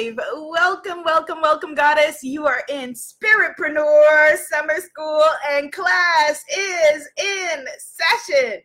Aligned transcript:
live. 0.00 0.18
Welcome, 0.34 1.04
welcome, 1.04 1.42
welcome, 1.42 1.74
goddess. 1.74 2.22
You 2.22 2.46
are 2.46 2.62
in 2.68 2.94
Spiritpreneur 2.94 4.36
Summer 4.36 4.78
School, 4.80 5.24
and 5.50 5.72
class 5.72 6.44
is 6.56 7.08
in 7.18 7.66
session. 7.78 8.60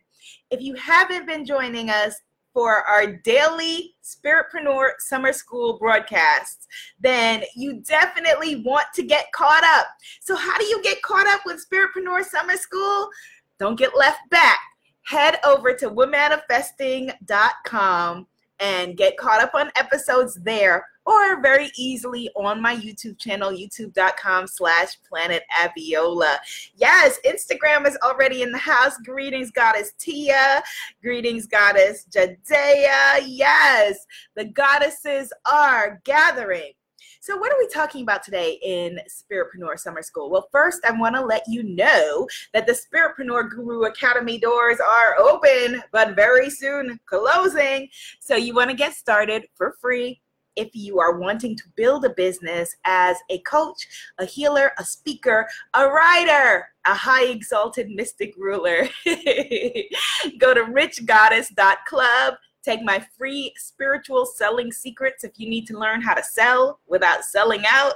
If 0.50 0.60
you 0.60 0.74
haven't 0.74 1.26
been 1.26 1.44
joining 1.44 1.90
us 1.90 2.14
for 2.54 2.84
our 2.84 3.16
daily 3.24 3.96
Spiritpreneur 4.02 4.92
Summer 4.98 5.32
School 5.32 5.78
broadcasts, 5.78 6.68
then 7.00 7.42
you 7.54 7.82
definitely 7.82 8.62
want 8.62 8.86
to 8.94 9.02
get 9.02 9.30
caught 9.32 9.64
up. 9.64 9.88
So, 10.20 10.36
how 10.36 10.56
do 10.58 10.64
you 10.64 10.82
get 10.82 11.02
caught 11.02 11.26
up 11.26 11.40
with 11.44 11.66
Spiritpreneur 11.66 12.24
Summer 12.24 12.56
School? 12.56 13.10
Don't 13.58 13.78
get 13.78 13.94
left 13.96 14.20
back. 14.30 14.60
Head 15.02 15.38
over 15.44 15.74
to 15.74 15.90
womanifesting.com 15.90 18.26
and 18.58 18.96
get 18.96 19.18
caught 19.18 19.42
up 19.42 19.54
on 19.54 19.70
episodes 19.76 20.40
there 20.42 20.86
or 21.06 21.40
very 21.40 21.70
easily 21.76 22.28
on 22.36 22.60
my 22.60 22.76
YouTube 22.76 23.18
channel, 23.18 23.52
youtube.com 23.52 24.46
slash 24.46 24.98
planet 25.08 25.44
Abiola. 25.56 26.36
Yes, 26.74 27.18
Instagram 27.24 27.86
is 27.86 27.96
already 28.02 28.42
in 28.42 28.52
the 28.52 28.58
house. 28.58 28.96
Greetings, 29.04 29.50
Goddess 29.50 29.92
Tia. 29.98 30.62
Greetings, 31.02 31.46
Goddess 31.46 32.06
Jadea. 32.10 33.22
Yes, 33.24 34.06
the 34.34 34.44
goddesses 34.44 35.32
are 35.50 36.00
gathering. 36.04 36.72
So, 37.20 37.36
what 37.36 37.52
are 37.52 37.58
we 37.58 37.66
talking 37.66 38.02
about 38.02 38.22
today 38.22 38.60
in 38.62 39.00
Spiritpreneur 39.08 39.76
Summer 39.80 40.00
School? 40.02 40.30
Well, 40.30 40.48
first, 40.52 40.84
I 40.86 40.92
want 40.92 41.16
to 41.16 41.24
let 41.24 41.42
you 41.48 41.64
know 41.64 42.28
that 42.54 42.68
the 42.68 42.72
Spiritpreneur 42.72 43.50
Guru 43.50 43.82
Academy 43.82 44.38
doors 44.38 44.78
are 44.78 45.18
open, 45.18 45.82
but 45.90 46.14
very 46.14 46.50
soon 46.50 47.00
closing. 47.06 47.88
So, 48.20 48.36
you 48.36 48.54
want 48.54 48.70
to 48.70 48.76
get 48.76 48.94
started 48.94 49.48
for 49.56 49.74
free 49.80 50.20
if 50.56 50.70
you 50.74 50.98
are 50.98 51.18
wanting 51.18 51.56
to 51.56 51.64
build 51.76 52.04
a 52.04 52.10
business 52.10 52.74
as 52.84 53.16
a 53.30 53.38
coach, 53.40 53.86
a 54.18 54.24
healer, 54.24 54.72
a 54.78 54.84
speaker, 54.84 55.46
a 55.74 55.86
writer, 55.86 56.68
a 56.86 56.94
high 56.94 57.26
exalted 57.26 57.90
mystic 57.90 58.34
ruler. 58.36 58.88
Go 60.38 60.54
to 60.54 60.62
richgoddess.club 60.62 62.34
Take 62.66 62.82
my 62.82 63.02
free 63.16 63.54
spiritual 63.56 64.26
selling 64.26 64.72
secrets 64.72 65.22
if 65.22 65.30
you 65.36 65.48
need 65.48 65.68
to 65.68 65.78
learn 65.78 66.02
how 66.02 66.14
to 66.14 66.24
sell 66.24 66.80
without 66.88 67.24
selling 67.24 67.62
out. 67.64 67.92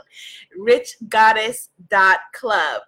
Richgoddess.club. 0.56 2.82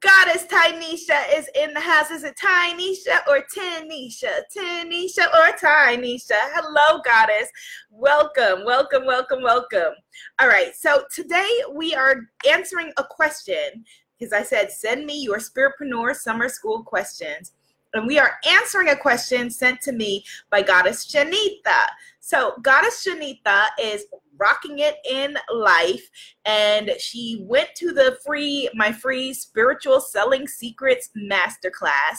Goddess 0.00 0.46
Tynesha 0.46 1.36
is 1.36 1.50
in 1.54 1.74
the 1.74 1.80
house. 1.80 2.10
Is 2.10 2.24
it 2.24 2.38
Tynesha 2.42 3.18
or 3.28 3.44
Tanisha? 3.54 4.44
Tanisha 4.56 5.26
or 5.34 5.52
Tynesha? 5.62 6.40
Hello, 6.54 7.02
Goddess. 7.04 7.50
Welcome, 7.90 8.64
welcome, 8.64 9.04
welcome, 9.04 9.42
welcome. 9.42 9.92
All 10.38 10.48
right, 10.48 10.74
so 10.74 11.04
today 11.14 11.50
we 11.70 11.94
are 11.94 12.30
answering 12.50 12.94
a 12.96 13.04
question 13.04 13.84
because 14.18 14.32
I 14.32 14.42
said, 14.42 14.72
send 14.72 15.04
me 15.04 15.22
your 15.22 15.36
Spiritpreneur 15.36 16.14
Summer 16.14 16.48
School 16.48 16.82
questions 16.82 17.52
and 17.94 18.06
we 18.06 18.18
are 18.18 18.38
answering 18.48 18.88
a 18.88 18.96
question 18.96 19.50
sent 19.50 19.80
to 19.82 19.92
me 19.92 20.24
by 20.50 20.62
Goddess 20.62 21.10
Janita. 21.10 21.86
So, 22.20 22.54
Goddess 22.62 23.06
Janita 23.06 23.66
is 23.80 24.06
rocking 24.38 24.80
it 24.80 24.96
in 25.08 25.36
life. 25.52 26.08
And 26.44 26.92
she 26.98 27.38
went 27.42 27.70
to 27.76 27.92
the 27.92 28.18
free 28.24 28.68
my 28.74 28.92
free 28.92 29.34
spiritual 29.34 30.00
selling 30.00 30.46
secrets 30.46 31.10
masterclass. 31.16 32.18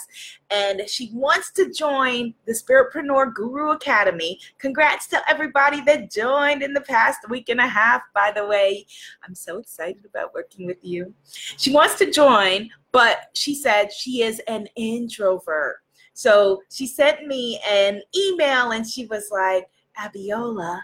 And 0.50 0.88
she 0.88 1.10
wants 1.12 1.52
to 1.52 1.72
join 1.72 2.34
the 2.46 2.52
spiritpreneur 2.52 3.34
guru 3.34 3.70
academy. 3.70 4.38
Congrats 4.58 5.06
to 5.08 5.20
everybody 5.28 5.80
that 5.82 6.10
joined 6.10 6.62
in 6.62 6.72
the 6.72 6.80
past 6.80 7.28
week 7.28 7.48
and 7.48 7.60
a 7.60 7.66
half 7.66 8.02
by 8.14 8.32
the 8.34 8.46
way. 8.46 8.86
I'm 9.26 9.34
so 9.34 9.58
excited 9.58 10.04
about 10.04 10.34
working 10.34 10.66
with 10.66 10.82
you. 10.82 11.14
She 11.24 11.72
wants 11.72 11.96
to 11.96 12.10
join 12.10 12.70
but 12.92 13.28
she 13.34 13.54
said 13.54 13.92
she 13.92 14.22
is 14.22 14.40
an 14.48 14.66
introvert. 14.76 15.76
So 16.14 16.62
she 16.70 16.86
sent 16.86 17.26
me 17.26 17.60
an 17.68 18.02
email 18.16 18.72
and 18.72 18.86
she 18.86 19.06
was 19.06 19.28
like 19.30 19.68
abiola 19.98 20.80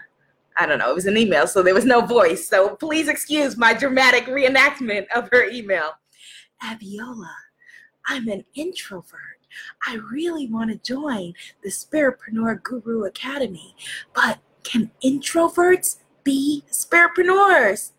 I 0.57 0.65
don't 0.65 0.79
know, 0.79 0.89
it 0.89 0.95
was 0.95 1.05
an 1.05 1.17
email, 1.17 1.47
so 1.47 1.61
there 1.61 1.73
was 1.73 1.85
no 1.85 2.01
voice. 2.01 2.47
So 2.47 2.75
please 2.75 3.07
excuse 3.07 3.57
my 3.57 3.73
dramatic 3.73 4.25
reenactment 4.25 5.07
of 5.13 5.27
her 5.31 5.45
email. 5.49 5.91
Abiola, 6.63 7.31
I'm 8.07 8.27
an 8.27 8.45
introvert. 8.55 9.19
I 9.87 9.95
really 10.11 10.47
want 10.47 10.71
to 10.71 10.77
join 10.77 11.33
the 11.63 11.69
Spiritpreneur 11.69 12.61
Guru 12.63 13.05
Academy, 13.05 13.75
but 14.13 14.39
can 14.63 14.91
introverts 15.03 15.97
be 16.23 16.63
spiritpreneurs? 16.71 17.91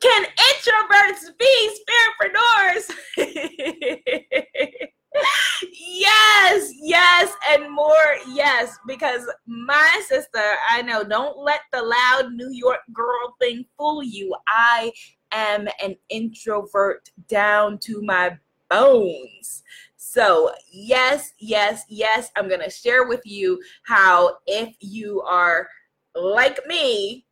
Can 0.00 0.24
introverts 0.24 1.36
be 1.38 1.78
spiritpreneurs? 2.16 2.90
yes, 5.72 6.72
yes, 6.80 7.32
and 7.50 7.70
more 7.70 8.16
yes, 8.28 8.78
because 8.86 9.22
my 9.46 10.02
sister, 10.06 10.42
I 10.70 10.82
know, 10.82 11.04
don't 11.04 11.38
let 11.38 11.60
the 11.72 11.82
loud 11.82 12.32
New 12.32 12.50
York 12.50 12.80
girl 12.92 13.34
thing 13.40 13.64
fool 13.76 14.02
you. 14.02 14.34
I 14.48 14.92
am 15.32 15.68
an 15.82 15.96
introvert 16.08 17.10
down 17.28 17.78
to 17.78 18.02
my 18.02 18.38
bones. 18.70 19.62
So, 19.96 20.52
yes, 20.70 21.32
yes, 21.38 21.84
yes, 21.88 22.30
I'm 22.36 22.48
going 22.48 22.60
to 22.60 22.70
share 22.70 23.06
with 23.06 23.22
you 23.24 23.60
how 23.84 24.38
if 24.46 24.74
you 24.80 25.22
are 25.22 25.68
like 26.14 26.60
me, 26.66 27.24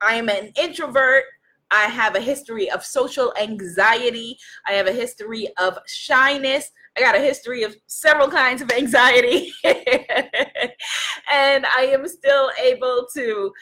I 0.00 0.14
am 0.14 0.28
an 0.28 0.52
introvert 0.56 1.24
I 1.70 1.84
have 1.84 2.14
a 2.14 2.20
history 2.20 2.70
of 2.70 2.84
social 2.84 3.32
anxiety. 3.40 4.38
I 4.66 4.72
have 4.72 4.86
a 4.86 4.92
history 4.92 5.48
of 5.58 5.78
shyness. 5.86 6.70
I 6.96 7.00
got 7.00 7.14
a 7.14 7.20
history 7.20 7.62
of 7.62 7.76
several 7.86 8.28
kinds 8.28 8.62
of 8.62 8.70
anxiety. 8.70 9.52
and 9.64 11.66
I 11.66 11.90
am 11.92 12.08
still 12.08 12.50
able 12.62 13.06
to 13.14 13.52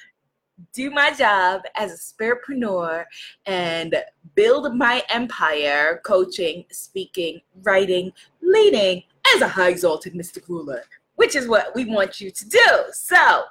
do 0.72 0.90
my 0.90 1.12
job 1.12 1.62
as 1.76 1.92
a 1.92 1.96
spiritpreneur 1.96 3.04
and 3.46 3.96
build 4.36 4.76
my 4.76 5.02
empire 5.08 6.00
coaching, 6.04 6.64
speaking, 6.70 7.40
writing, 7.62 8.12
leading 8.40 9.02
as 9.34 9.42
a 9.42 9.48
high 9.48 9.70
exalted 9.70 10.14
mystic 10.14 10.48
ruler 10.48 10.82
which 11.16 11.36
is 11.36 11.46
what 11.46 11.74
we 11.74 11.84
want 11.84 12.20
you 12.20 12.30
to 12.30 12.48
do. 12.48 12.68
So, 12.92 13.44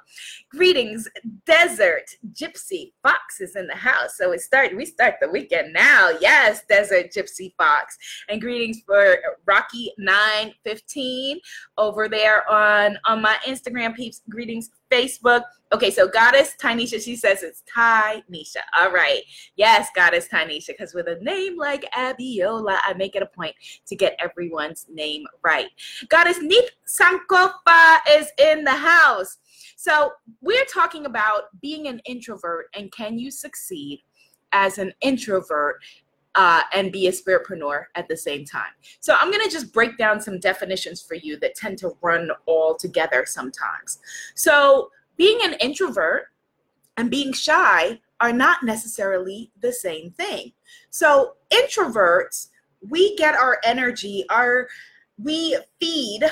greetings, 0.54 1.08
Desert 1.44 2.10
Gypsy 2.32 2.92
Fox 3.02 3.40
is 3.40 3.56
in 3.56 3.66
the 3.66 3.74
house. 3.74 4.16
So 4.16 4.32
it 4.32 4.40
started. 4.40 4.76
We 4.76 4.86
start 4.86 5.16
the 5.20 5.28
weekend 5.28 5.72
now. 5.72 6.10
Yes, 6.20 6.62
Desert 6.68 7.12
Gypsy 7.12 7.54
Fox, 7.56 7.98
and 8.28 8.40
greetings 8.40 8.82
for 8.86 9.18
Rocky 9.46 9.92
nine 9.98 10.54
fifteen 10.64 11.40
over 11.76 12.08
there 12.08 12.48
on 12.50 12.98
on 13.04 13.20
my 13.20 13.36
Instagram 13.46 13.94
peeps. 13.94 14.22
Greetings, 14.30 14.70
Facebook. 14.90 15.42
Okay, 15.72 15.90
so 15.90 16.06
Goddess 16.06 16.54
Tynesha, 16.60 17.02
she 17.02 17.16
says 17.16 17.42
it's 17.42 17.64
Tynesha. 17.74 18.62
All 18.78 18.92
right. 18.92 19.22
Yes, 19.56 19.88
Goddess 19.92 20.28
Tynesha, 20.32 20.68
because 20.68 20.94
with 20.94 21.08
a 21.08 21.18
name 21.20 21.58
like 21.58 21.84
Abiola, 21.92 22.78
I 22.86 22.94
make 22.94 23.16
it 23.16 23.22
a 23.22 23.26
point 23.26 23.56
to 23.86 23.96
get 23.96 24.16
everyone's 24.20 24.86
name 24.88 25.24
right. 25.42 25.66
Goddess 26.08 26.38
Neep 26.38 26.64
Sankofa 26.86 27.98
is 28.10 28.28
in 28.38 28.62
the 28.62 28.70
house. 28.70 29.38
So 29.76 30.12
we're 30.44 30.64
talking 30.66 31.06
about 31.06 31.44
being 31.60 31.86
an 31.88 32.00
introvert 32.00 32.66
and 32.74 32.92
can 32.92 33.18
you 33.18 33.30
succeed 33.30 34.02
as 34.52 34.78
an 34.78 34.92
introvert 35.00 35.80
uh, 36.34 36.62
and 36.72 36.92
be 36.92 37.06
a 37.06 37.12
spiritpreneur 37.12 37.84
at 37.94 38.08
the 38.08 38.16
same 38.16 38.44
time. 38.44 38.72
So 39.00 39.14
I'm 39.18 39.30
to 39.30 39.50
just 39.50 39.72
break 39.72 39.96
down 39.96 40.20
some 40.20 40.40
definitions 40.40 41.00
for 41.00 41.14
you 41.14 41.38
that 41.38 41.54
tend 41.54 41.78
to 41.78 41.96
run 42.02 42.30
all 42.46 42.76
together 42.76 43.24
sometimes. 43.26 44.00
So 44.34 44.90
being 45.16 45.38
an 45.44 45.54
introvert 45.54 46.26
and 46.96 47.10
being 47.10 47.32
shy 47.32 48.00
are 48.20 48.32
not 48.32 48.64
necessarily 48.64 49.52
the 49.60 49.72
same 49.72 50.10
thing. 50.10 50.52
So 50.90 51.34
introverts, 51.52 52.48
we 52.88 53.16
get 53.16 53.34
our 53.34 53.60
energy, 53.64 54.24
our 54.28 54.68
we 55.22 55.56
feed 55.80 56.22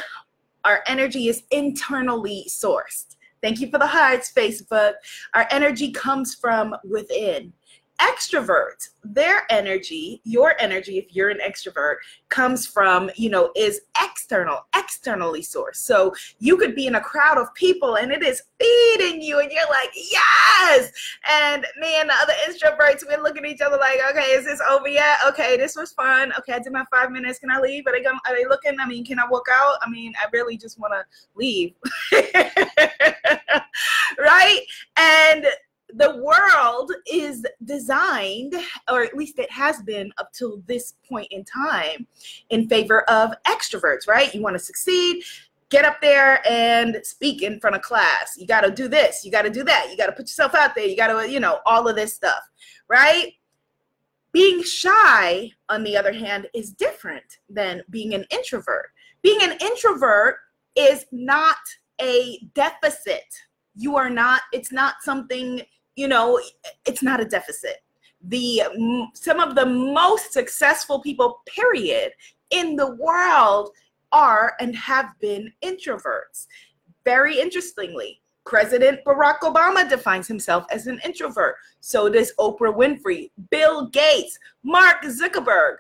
our 0.65 0.83
energy 0.87 1.29
is 1.29 1.43
internally 1.51 2.47
sourced. 2.49 3.17
Thank 3.43 3.61
you 3.61 3.69
for 3.71 3.79
the 3.79 3.87
hearts, 3.87 4.33
Facebook. 4.33 4.95
Our 5.35 5.47
energy 5.51 5.91
comes 5.91 6.35
from 6.35 6.77
within 6.85 7.53
extroverts 8.03 8.91
their 9.05 9.47
energy 9.51 10.21
your 10.25 10.55
energy 10.61 10.99
if 10.99 11.15
you're 11.15 11.31
an 11.31 11.39
extrovert 11.45 11.97
comes 12.29 12.67
from 12.67 13.11
you 13.17 13.31
know 13.31 13.51
is 13.57 13.83
external 14.03 14.67
externally 14.77 15.41
sourced. 15.41 15.77
So 15.77 16.15
you 16.39 16.57
could 16.57 16.75
be 16.75 16.87
in 16.87 16.97
a 16.97 17.01
crowd 17.01 17.39
of 17.39 17.53
people 17.55 17.97
and 17.97 18.13
it 18.13 18.23
is 18.23 18.43
feeding 18.61 19.23
you 19.23 19.41
and 19.41 19.51
you're 19.51 19.69
like 19.69 19.91
yes! 19.95 20.91
And 21.29 21.67
me 21.79 22.01
and 22.01 22.09
the 22.09 22.15
other 22.15 22.35
introverts 22.47 23.03
we 23.09 23.17
look 23.17 23.37
at 23.37 23.45
each 23.45 23.61
other 23.61 23.77
like 23.77 24.01
okay 24.11 24.31
is 24.33 24.45
this 24.45 24.61
over 24.71 24.89
yet? 24.89 25.19
Okay 25.29 25.57
this 25.57 25.77
was 25.77 25.93
fun. 25.93 26.33
Okay 26.39 26.55
i 26.55 26.59
did 26.59 26.73
my 26.73 26.85
five 26.91 27.11
minutes. 27.11 27.39
Can 27.39 27.51
i 27.51 27.61
leave? 27.61 27.87
Are 27.87 27.93
they 27.93 28.03
gonna, 28.03 28.21
are 28.27 28.35
they 28.35 28.47
looking? 28.47 28.79
I 28.81 28.87
mean 28.87 29.05
can 29.05 29.19
i 29.19 29.27
walk 29.29 29.47
out? 29.53 29.77
I 29.83 29.89
mean 29.89 30.13
i 30.21 30.27
really 30.33 30.57
just 30.57 30.79
want 30.79 30.93
to 30.93 31.05
leave. 31.35 31.75
Right? 34.19 34.61
And 34.97 35.47
the 35.95 36.17
world 36.17 36.93
is 37.11 37.45
designed, 37.65 38.55
or 38.91 39.03
at 39.03 39.17
least 39.17 39.39
it 39.39 39.51
has 39.51 39.83
been 39.83 40.13
up 40.19 40.33
till 40.33 40.63
this 40.67 40.95
point 41.09 41.29
in 41.31 41.45
time, 41.45 42.07
in 42.51 42.69
favor 42.69 43.03
of 43.11 43.33
extroverts, 43.47 44.09
right? 44.09 44.35
You 44.35 44.43
want 44.43 44.55
to 44.55 44.63
succeed, 44.63 45.23
get 45.71 45.85
up 45.85 46.01
there 46.01 46.47
and 46.49 46.99
speak 47.03 47.43
in 47.43 47.61
front 47.61 47.77
of 47.77 47.83
class. 47.83 48.35
You 48.37 48.47
got 48.47 48.63
to 48.63 48.71
do 48.71 48.89
this, 48.89 49.25
you 49.25 49.31
got 49.31 49.43
to 49.43 49.51
do 49.51 49.65
that, 49.65 49.89
you 49.91 49.97
got 49.97 50.07
to 50.07 50.13
put 50.13 50.27
yourself 50.27 50.55
out 50.55 50.75
there, 50.75 50.87
you 50.87 50.97
got 50.97 51.09
to, 51.09 51.31
you 51.31 51.41
know, 51.41 51.61
all 51.67 51.89
of 51.89 51.97
this 51.97 52.15
stuff, 52.15 52.43
right? 52.89 53.33
Being 54.33 54.63
shy, 54.63 55.51
on 55.69 55.83
the 55.83 55.97
other 55.97 56.13
hand, 56.13 56.49
is 56.55 56.73
different 56.73 57.39
than 57.51 57.83
being 57.91 58.15
an 58.15 58.25
introvert. 58.31 58.91
Being 59.23 59.43
an 59.43 59.59
introvert 59.61 60.37
is 60.75 61.05
not 61.13 61.59
a 62.01 62.39
deficit. 62.55 63.25
You 63.75 63.97
are 63.97 64.11
not, 64.11 64.43
it's 64.53 64.73
not 64.73 64.97
something, 65.03 65.61
you 65.97 66.09
know, 66.09 66.41
it's 66.87 67.03
not 67.03 67.21
a 67.21 67.25
deficit. 67.25 67.83
The 68.29 68.63
some 69.15 69.41
of 69.41 69.55
the 69.55 69.67
most 69.67 70.33
successful 70.33 71.01
people, 71.01 71.41
period, 71.47 72.13
in 72.51 72.77
the 72.77 72.95
world 72.95 73.71
are 74.13 74.55
and 74.61 74.77
have 74.77 75.11
been 75.21 75.53
introverts. 75.65 76.47
Very 77.05 77.41
interestingly, 77.41 78.21
President 78.45 79.01
Barack 79.05 79.41
Obama 79.41 79.89
defines 79.89 80.29
himself 80.29 80.65
as 80.71 80.87
an 80.87 81.01
introvert. 81.05 81.57
So 81.81 82.09
does 82.09 82.33
Oprah 82.39 82.75
Winfrey, 82.75 83.31
Bill 83.51 83.89
Gates, 83.89 84.39
Mark 84.63 85.03
Zuckerberg. 85.03 85.77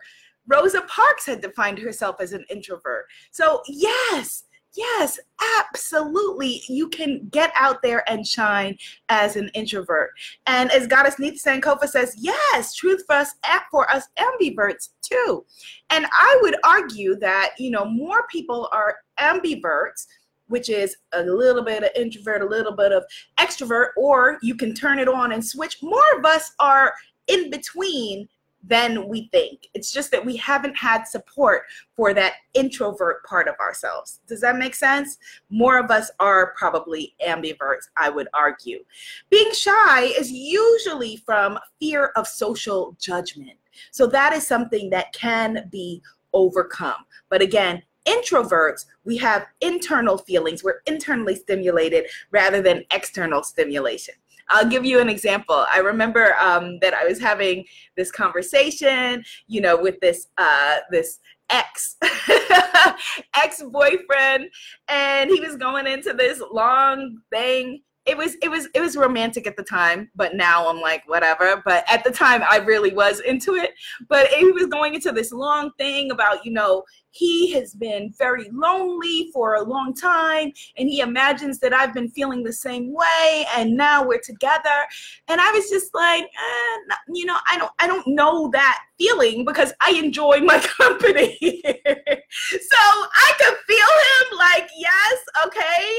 Rosa 0.49 0.82
Parks 0.82 1.26
had 1.26 1.41
defined 1.41 1.79
herself 1.79 2.17
as 2.20 2.32
an 2.32 2.44
introvert. 2.50 3.06
So, 3.31 3.62
yes, 3.69 4.44
yes, 4.74 5.19
absolutely. 5.60 6.62
You 6.69 6.88
can 6.88 7.28
get 7.30 7.52
out 7.56 7.82
there 7.82 8.08
and 8.10 8.26
shine 8.26 8.76
as 9.08 9.36
an 9.36 9.50
introvert. 9.54 10.10
And 10.46 10.70
as 10.70 10.86
Goddess 10.86 11.19
Nita 11.19 11.38
Sankofa 11.38 11.88
says, 11.88 12.14
yes, 12.19 12.74
truth 12.74 13.04
for 13.06 13.16
us, 13.16 13.34
eh, 13.44 13.60
for 13.70 13.90
us 13.90 14.08
ambiverts 14.19 14.90
too. 15.02 15.44
And 15.90 16.06
I 16.12 16.38
would 16.42 16.56
argue 16.64 17.16
that, 17.16 17.50
you 17.58 17.70
know, 17.70 17.84
more 17.84 18.26
people 18.28 18.69
are 18.72 18.96
ambiverts 19.19 20.06
which 20.48 20.69
is 20.69 20.96
a 21.14 21.22
little 21.22 21.64
bit 21.64 21.82
of 21.82 21.88
introvert, 21.96 22.42
a 22.42 22.46
little 22.46 22.76
bit 22.76 22.92
of 22.92 23.02
extrovert, 23.38 23.88
or 23.96 24.38
you 24.42 24.54
can 24.54 24.75
turn 24.75 24.98
it 24.98 25.08
on 25.08 25.32
and 25.32 25.42
switch. 25.42 25.78
More 25.82 26.02
of 26.18 26.26
us 26.26 26.52
are 26.58 26.92
in 27.28 27.48
between 27.48 28.28
than 28.62 29.09
we 29.09 29.29
think. 29.32 29.69
It's 29.75 29.93
just 29.93 30.11
that 30.12 30.25
we 30.25 30.37
haven't 30.37 30.76
had 30.76 31.05
support 31.05 31.62
for 31.97 32.14
that 32.14 32.35
introvert 32.55 33.25
part 33.25 33.49
of 33.49 33.55
ourselves. 33.61 34.20
Does 34.26 34.41
that 34.41 34.56
make 34.56 34.75
sense? 34.75 35.19
More 35.50 35.79
of 35.79 35.91
us 35.91 36.11
are 36.20 36.55
probably 36.56 37.14
ambiverts, 37.26 37.88
I 37.97 38.09
would 38.09 38.29
argue. 38.35 38.85
Being 39.31 39.53
shy 39.53 40.12
is 40.19 40.31
usually 40.31 41.17
from 41.17 41.59
fear 41.81 42.12
of 42.17 42.26
social 42.29 42.97
judgment. 43.00 43.59
So 43.91 44.06
that 44.09 44.32
is 44.32 44.47
something 44.47 44.91
that 44.91 45.12
can 45.12 45.69
be 45.70 46.03
overcome. 46.32 47.05
But 47.29 47.43
again, 47.43 47.82
introverts, 48.06 48.87
we 49.05 49.17
have 49.19 49.47
internal 49.61 50.19
feelings. 50.19 50.64
We're 50.64 50.82
internally 50.87 51.37
stimulated 51.37 52.06
rather 52.31 52.61
than 52.61 52.85
external 52.93 53.43
stimulation. 53.43 54.14
I'll 54.48 54.68
give 54.68 54.84
you 54.84 55.00
an 55.00 55.08
example. 55.08 55.64
I 55.70 55.78
remember 55.78 56.34
um, 56.38 56.78
that 56.80 56.94
I 56.94 57.04
was 57.04 57.20
having 57.20 57.64
this 57.96 58.10
conversation, 58.10 59.24
you 59.46 59.60
know, 59.60 59.76
with 59.80 60.00
this 60.00 60.28
uh, 60.38 60.78
this 60.90 61.20
ex 61.50 61.96
ex 63.36 63.62
boyfriend, 63.62 64.48
and 64.88 65.30
he 65.30 65.40
was 65.40 65.56
going 65.56 65.86
into 65.86 66.12
this 66.12 66.42
long 66.52 67.18
thing. 67.32 67.82
It 68.04 68.16
was 68.16 68.34
it 68.42 68.50
was 68.50 68.68
it 68.74 68.80
was 68.80 68.96
romantic 68.96 69.46
at 69.46 69.56
the 69.56 69.62
time 69.62 70.10
but 70.16 70.34
now 70.34 70.68
i'm 70.68 70.80
like 70.80 71.08
whatever. 71.08 71.62
But 71.64 71.84
at 71.88 72.02
the 72.02 72.10
time 72.10 72.42
i 72.50 72.56
really 72.56 72.92
was 72.92 73.20
into 73.20 73.54
it. 73.54 73.70
But 74.08 74.26
he 74.26 74.50
was 74.50 74.66
going 74.66 74.94
into 74.94 75.12
this 75.12 75.30
long 75.30 75.70
thing 75.78 76.10
about 76.10 76.44
you 76.44 76.50
know 76.50 76.82
he 77.12 77.53
has 77.53 77.75
been 77.75 78.12
very 78.19 78.49
lonely 78.53 79.31
for 79.32 79.55
a 79.55 79.62
long 79.62 79.94
time 79.94 80.53
and 80.76 80.88
he 80.88 81.00
imagines 81.00 81.59
that 81.59 81.73
i've 81.73 81.94
been 81.94 82.09
feeling 82.09 82.43
the 82.43 82.53
same 82.53 82.93
way 82.93 83.47
and 83.56 83.76
now 83.76 84.05
we're 84.05 84.20
together 84.20 84.87
and 85.29 85.41
i 85.41 85.50
was 85.53 85.69
just 85.70 85.94
like 85.94 86.25
eh, 86.25 86.94
you 87.12 87.25
know 87.25 87.37
i 87.49 87.59
don't 87.59 87.73
i 87.79 87.87
don't 87.87 88.06
know 88.06 88.50
that 88.53 88.82
feeling 88.99 89.44
because 89.44 89.73
i 89.81 89.93
enjoy 89.93 90.41
my 90.41 90.59
company 90.79 91.38
so 91.62 92.79
i 92.79 93.32
could 93.38 93.56
feel 93.67 93.93
him 94.09 94.38
like 94.38 94.69
yes 94.76 95.19
okay 95.44 95.99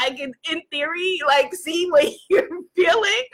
i 0.00 0.10
can 0.10 0.32
in 0.50 0.62
theory 0.70 1.18
like 1.26 1.52
see 1.54 1.90
what 1.90 2.06
you're 2.30 2.48
feeling 2.74 3.24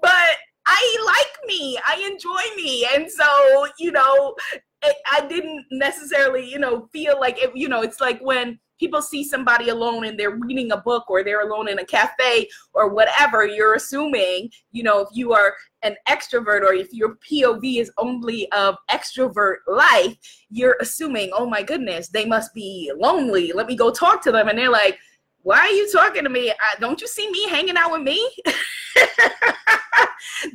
but 0.00 0.36
I 0.70 0.96
like 1.06 1.48
me. 1.48 1.78
I 1.86 1.96
enjoy 2.12 2.42
me. 2.54 2.86
And 2.94 3.10
so, 3.10 3.66
you 3.78 3.90
know, 3.90 4.34
I 4.82 5.26
didn't 5.28 5.66
necessarily, 5.70 6.48
you 6.48 6.58
know, 6.58 6.88
feel 6.92 7.18
like 7.18 7.42
it, 7.42 7.50
you 7.54 7.68
know, 7.68 7.82
it's 7.82 8.00
like 8.00 8.20
when 8.20 8.58
people 8.78 9.02
see 9.02 9.24
somebody 9.24 9.70
alone 9.70 10.04
and 10.04 10.18
they're 10.18 10.36
reading 10.36 10.72
a 10.72 10.76
book 10.76 11.10
or 11.10 11.24
they're 11.24 11.48
alone 11.48 11.68
in 11.68 11.78
a 11.80 11.84
cafe 11.84 12.48
or 12.74 12.88
whatever, 12.88 13.44
you're 13.44 13.74
assuming, 13.74 14.50
you 14.70 14.82
know, 14.82 15.00
if 15.00 15.08
you 15.12 15.32
are 15.32 15.54
an 15.82 15.96
extrovert 16.08 16.62
or 16.62 16.72
if 16.72 16.92
your 16.92 17.16
POV 17.28 17.80
is 17.80 17.90
only 17.98 18.50
of 18.52 18.76
extrovert 18.90 19.56
life, 19.66 20.16
you're 20.50 20.76
assuming, 20.80 21.30
oh 21.32 21.46
my 21.46 21.62
goodness, 21.62 22.08
they 22.08 22.24
must 22.24 22.54
be 22.54 22.90
lonely. 22.96 23.52
Let 23.52 23.66
me 23.66 23.76
go 23.76 23.90
talk 23.90 24.22
to 24.22 24.32
them. 24.32 24.48
And 24.48 24.58
they're 24.58 24.70
like, 24.70 24.98
why 25.42 25.58
are 25.58 25.70
you 25.70 25.90
talking 25.90 26.24
to 26.24 26.30
me? 26.30 26.50
I, 26.50 26.80
don't 26.80 27.00
you 27.00 27.08
see 27.08 27.30
me 27.30 27.48
hanging 27.48 27.76
out 27.76 27.92
with 27.92 28.02
me? 28.02 28.30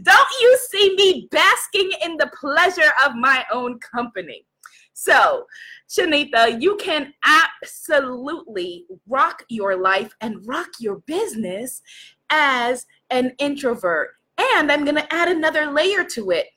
don't 0.04 0.30
you 0.42 0.60
see 0.70 0.96
me 0.96 1.28
basking 1.32 1.92
in 2.04 2.18
the 2.18 2.30
pleasure 2.40 2.92
of 3.06 3.16
my 3.16 3.46
own 3.52 3.80
company? 3.80 4.46
So, 4.94 5.48
Shanita, 5.90 6.62
you 6.62 6.78
can 6.78 7.14
absolutely 7.26 8.86
rock 9.08 9.44
your 9.50 9.76
life 9.76 10.14
and 10.22 10.46
rock 10.48 10.70
your 10.80 10.98
business 11.08 11.82
as 12.30 12.86
an 13.10 13.34
introvert. 13.40 14.12
And 14.38 14.72
I'm 14.72 14.84
going 14.84 14.96
to 14.96 15.14
add 15.14 15.30
another 15.30 15.72
layer 15.72 16.04
to 16.06 16.32
it. 16.32 16.48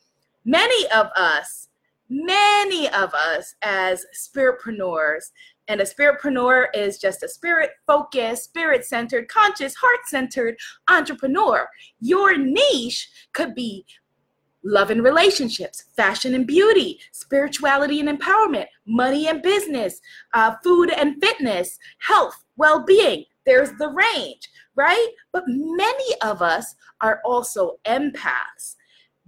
Many 0.44 0.86
of 0.90 1.08
us, 1.16 1.68
many 2.08 2.88
of 2.88 3.12
us 3.14 3.54
as 3.62 4.06
spiritpreneurs 4.14 5.30
and 5.68 5.80
a 5.80 5.84
spiritpreneur 5.84 6.66
is 6.74 6.98
just 6.98 7.22
a 7.22 7.28
spirit 7.28 7.70
focused, 7.86 8.44
spirit 8.44 8.84
centered, 8.84 9.28
conscious, 9.28 9.74
heart 9.74 10.06
centered 10.06 10.56
entrepreneur. 10.88 11.68
Your 12.00 12.36
niche 12.36 13.08
could 13.32 13.54
be 13.54 13.84
love 14.64 14.90
and 14.90 15.02
relationships, 15.02 15.84
fashion 15.96 16.34
and 16.34 16.46
beauty, 16.46 16.98
spirituality 17.12 18.00
and 18.00 18.08
empowerment, 18.08 18.66
money 18.86 19.28
and 19.28 19.42
business, 19.42 20.00
uh, 20.34 20.54
food 20.62 20.90
and 20.90 21.16
fitness, 21.20 21.78
health, 21.98 22.44
well 22.56 22.84
being. 22.84 23.24
There's 23.44 23.70
the 23.78 23.88
range, 23.88 24.48
right? 24.74 25.08
But 25.32 25.44
many 25.46 26.14
of 26.22 26.42
us 26.42 26.74
are 27.00 27.20
also 27.24 27.78
empaths. 27.86 28.74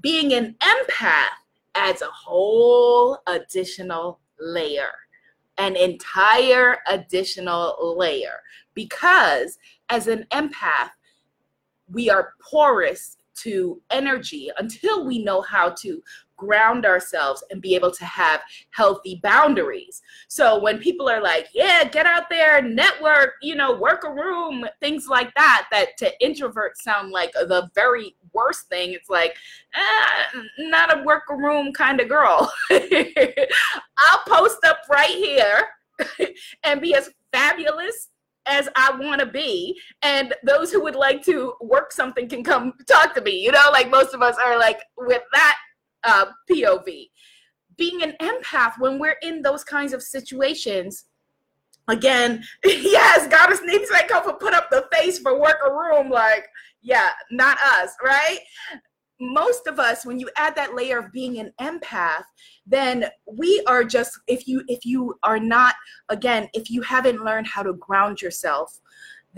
Being 0.00 0.32
an 0.32 0.56
empath 0.60 1.26
adds 1.74 2.02
a 2.02 2.06
whole 2.06 3.18
additional 3.26 4.20
layer 4.40 4.90
an 5.58 5.76
entire 5.76 6.78
additional 6.86 7.96
layer. 7.98 8.40
Because 8.74 9.58
as 9.90 10.06
an 10.06 10.24
empath, 10.32 10.90
we 11.90 12.08
are 12.10 12.34
porous 12.40 13.16
to 13.36 13.80
energy. 13.90 14.50
Until 14.58 15.04
we 15.06 15.22
know 15.22 15.40
how 15.42 15.70
to 15.70 16.02
ground 16.38 16.86
ourselves 16.86 17.44
and 17.50 17.60
be 17.60 17.74
able 17.74 17.90
to 17.90 18.04
have 18.06 18.40
healthy 18.70 19.20
boundaries. 19.22 20.00
So 20.28 20.58
when 20.58 20.78
people 20.78 21.08
are 21.08 21.20
like, 21.20 21.48
yeah, 21.52 21.84
get 21.84 22.06
out 22.06 22.30
there, 22.30 22.62
network, 22.62 23.34
you 23.42 23.54
know, 23.54 23.76
work 23.76 24.04
a 24.04 24.10
room, 24.10 24.64
things 24.80 25.08
like 25.08 25.34
that, 25.34 25.66
that 25.70 25.98
to 25.98 26.10
introverts 26.22 26.76
sound 26.80 27.10
like 27.10 27.32
the 27.32 27.68
very 27.74 28.14
worst 28.32 28.68
thing. 28.68 28.92
It's 28.92 29.10
like, 29.10 29.34
eh, 29.74 30.40
not 30.58 30.98
a 30.98 31.02
work 31.02 31.24
a 31.30 31.36
room 31.36 31.72
kind 31.72 32.00
of 32.00 32.08
girl. 32.08 32.50
I'll 32.70 34.24
post 34.26 34.64
up 34.64 34.78
right 34.88 35.10
here 35.10 35.68
and 36.64 36.80
be 36.80 36.94
as 36.94 37.10
fabulous 37.32 38.08
as 38.46 38.68
I 38.74 38.96
want 38.98 39.20
to 39.20 39.26
be. 39.26 39.78
And 40.02 40.34
those 40.42 40.72
who 40.72 40.82
would 40.82 40.94
like 40.94 41.22
to 41.24 41.54
work 41.60 41.92
something 41.92 42.28
can 42.28 42.42
come 42.42 42.72
talk 42.86 43.14
to 43.14 43.20
me. 43.20 43.32
You 43.32 43.52
know, 43.52 43.68
like 43.72 43.90
most 43.90 44.14
of 44.14 44.22
us 44.22 44.36
are 44.44 44.58
like 44.58 44.80
with 44.96 45.22
that 45.32 45.58
uh, 46.04 46.26
POV. 46.50 47.08
Being 47.76 48.02
an 48.02 48.14
empath, 48.20 48.72
when 48.78 48.98
we're 48.98 49.16
in 49.22 49.42
those 49.42 49.64
kinds 49.64 49.92
of 49.92 50.02
situations, 50.02 51.04
again, 51.88 52.42
yes, 52.64 53.28
Goddess 53.28 53.60
needs 53.64 53.88
to 53.88 54.04
come 54.08 54.28
and 54.28 54.38
put 54.38 54.54
up 54.54 54.68
the 54.70 54.86
face 54.92 55.18
for 55.18 55.40
work 55.40 55.58
a 55.66 55.70
room, 55.70 56.10
like, 56.10 56.48
yeah, 56.82 57.10
not 57.30 57.58
us, 57.62 57.94
right? 58.02 58.40
most 59.20 59.66
of 59.66 59.78
us 59.78 60.06
when 60.06 60.18
you 60.18 60.30
add 60.36 60.54
that 60.54 60.74
layer 60.74 60.98
of 60.98 61.12
being 61.12 61.38
an 61.38 61.52
empath 61.60 62.22
then 62.66 63.04
we 63.26 63.62
are 63.66 63.82
just 63.82 64.18
if 64.28 64.46
you 64.46 64.62
if 64.68 64.84
you 64.84 65.14
are 65.22 65.40
not 65.40 65.74
again 66.08 66.48
if 66.54 66.70
you 66.70 66.82
haven't 66.82 67.24
learned 67.24 67.46
how 67.46 67.62
to 67.62 67.72
ground 67.74 68.22
yourself 68.22 68.80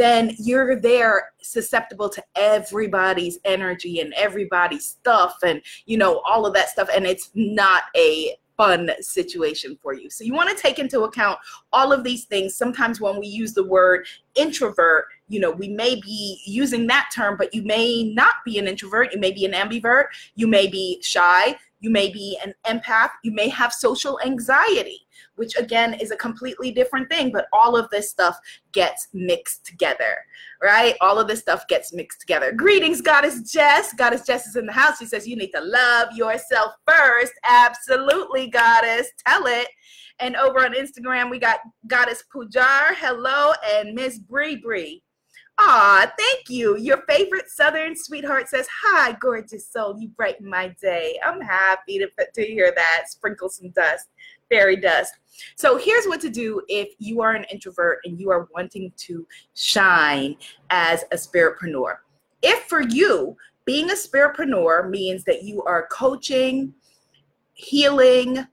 then 0.01 0.35
you're 0.39 0.81
there 0.81 1.31
susceptible 1.43 2.09
to 2.09 2.25
everybody's 2.37 3.39
energy 3.45 4.01
and 4.01 4.15
everybody's 4.15 4.87
stuff 4.87 5.37
and 5.43 5.61
you 5.87 5.99
know 5.99 6.21
all 6.27 6.47
of 6.47 6.55
that 6.55 6.71
stuff 6.71 6.89
and 6.95 7.07
it's 7.07 7.31
not 7.35 7.85
a 7.97 8.37
fun 8.61 8.91
situation 9.01 9.79
for 9.81 9.95
you. 9.95 10.11
So 10.11 10.23
you 10.23 10.35
want 10.35 10.51
to 10.51 10.63
take 10.63 10.79
into 10.79 11.05
account 11.05 11.39
all 11.73 11.95
of 11.95 12.05
these 12.05 12.27
things. 12.27 12.55
Sometimes 12.55 13.01
when 13.01 13.19
we 13.19 13.27
use 13.27 13.55
the 13.55 13.65
word 13.65 14.07
introvert, 14.35 15.07
you 15.29 15.41
know, 15.41 15.51
we 15.51 15.69
may 15.69 15.99
be 15.99 16.43
using 16.45 16.87
that 16.89 17.09
term, 17.15 17.39
but 17.39 17.55
you 17.55 17.63
may 17.63 18.13
not 18.15 18.35
be 18.45 18.59
an 18.59 18.69
introvert. 18.69 19.15
You 19.15 19.19
may 19.19 19.33
be 19.33 19.47
an 19.47 19.53
ambivert. 19.53 20.09
You 20.35 20.47
may 20.47 20.67
be 20.67 21.01
shy. 21.01 21.57
You 21.81 21.91
may 21.91 22.11
be 22.13 22.39
an 22.45 22.55
empath. 22.67 23.11
You 23.25 23.33
may 23.33 23.49
have 23.49 23.73
social 23.73 24.21
anxiety 24.25 25.07
which 25.41 25.57
again 25.57 25.95
is 25.95 26.11
a 26.11 26.17
completely 26.17 26.71
different 26.71 27.09
thing, 27.09 27.33
but 27.33 27.47
all 27.53 27.77
of 27.77 27.89
this 27.89 28.11
stuff 28.11 28.39
gets 28.73 29.09
mixed 29.15 29.65
together, 29.65 30.17
right? 30.63 30.95
All 31.01 31.19
of 31.19 31.29
this 31.29 31.41
stuff 31.41 31.67
gets 31.67 31.93
mixed 31.95 32.21
together. 32.21 32.53
Greetings, 32.53 33.01
Goddess 33.01 33.51
Jess. 33.51 33.95
Goddess 33.95 34.27
Jess 34.27 34.47
is 34.47 34.57
in 34.57 34.67
the 34.67 34.73
house. 34.73 34.99
She 34.99 35.07
says, 35.07 35.27
You 35.27 35.37
need 35.37 35.53
to 35.53 35.63
love 35.63 36.09
yourself 36.15 36.75
first. 36.87 37.33
Absolutely, 37.45 38.49
Goddess. 38.49 39.09
Tell 39.27 39.47
it. 39.47 39.69
And 40.19 40.37
over 40.37 40.63
on 40.63 40.75
Instagram, 40.75 41.31
we 41.31 41.39
got 41.39 41.61
Goddess 41.87 42.23
Pujar. 42.35 42.95
Hello. 42.97 43.53
And 43.73 43.95
Miss 43.95 44.19
Bree 44.19 44.57
Bree. 44.57 45.03
Aw, 45.63 46.11
thank 46.19 46.49
you. 46.49 46.79
Your 46.79 47.03
favorite 47.09 47.49
Southern 47.49 47.95
sweetheart 47.95 48.49
says, 48.49 48.67
Hi, 48.83 49.13
gorgeous 49.21 49.71
soul. 49.71 49.97
You 50.01 50.09
brighten 50.09 50.49
my 50.49 50.75
day. 50.81 51.19
I'm 51.25 51.41
happy 51.41 51.99
to, 51.99 52.09
to 52.35 52.43
hear 52.43 52.73
that. 52.75 53.05
Sprinkle 53.11 53.51
some 53.51 53.71
dust 53.71 54.09
fairy 54.51 54.77
dust. 54.77 55.15
So 55.57 55.79
here's 55.79 56.07
what 56.07 56.21
to 56.23 56.29
do 56.29 56.61
if 56.69 56.95
you 56.99 57.23
are 57.23 57.33
an 57.33 57.45
introvert 57.45 58.01
and 58.05 58.21
you 58.21 58.31
are 58.31 58.49
wanting 58.55 58.93
to 58.97 59.27
shine 59.55 60.37
as 60.69 61.05
a 61.13 61.17
spiritpreneur. 61.17 61.97
If 62.43 62.65
for 62.65 62.83
you, 62.83 63.37
being 63.65 63.91
a 63.91 63.95
spiritpreneur 63.95 64.91
means 64.91 65.25
that 65.25 65.45
you 65.45 65.63
are 65.63 65.87
coaching, 65.91 66.75
healing, 67.55 68.45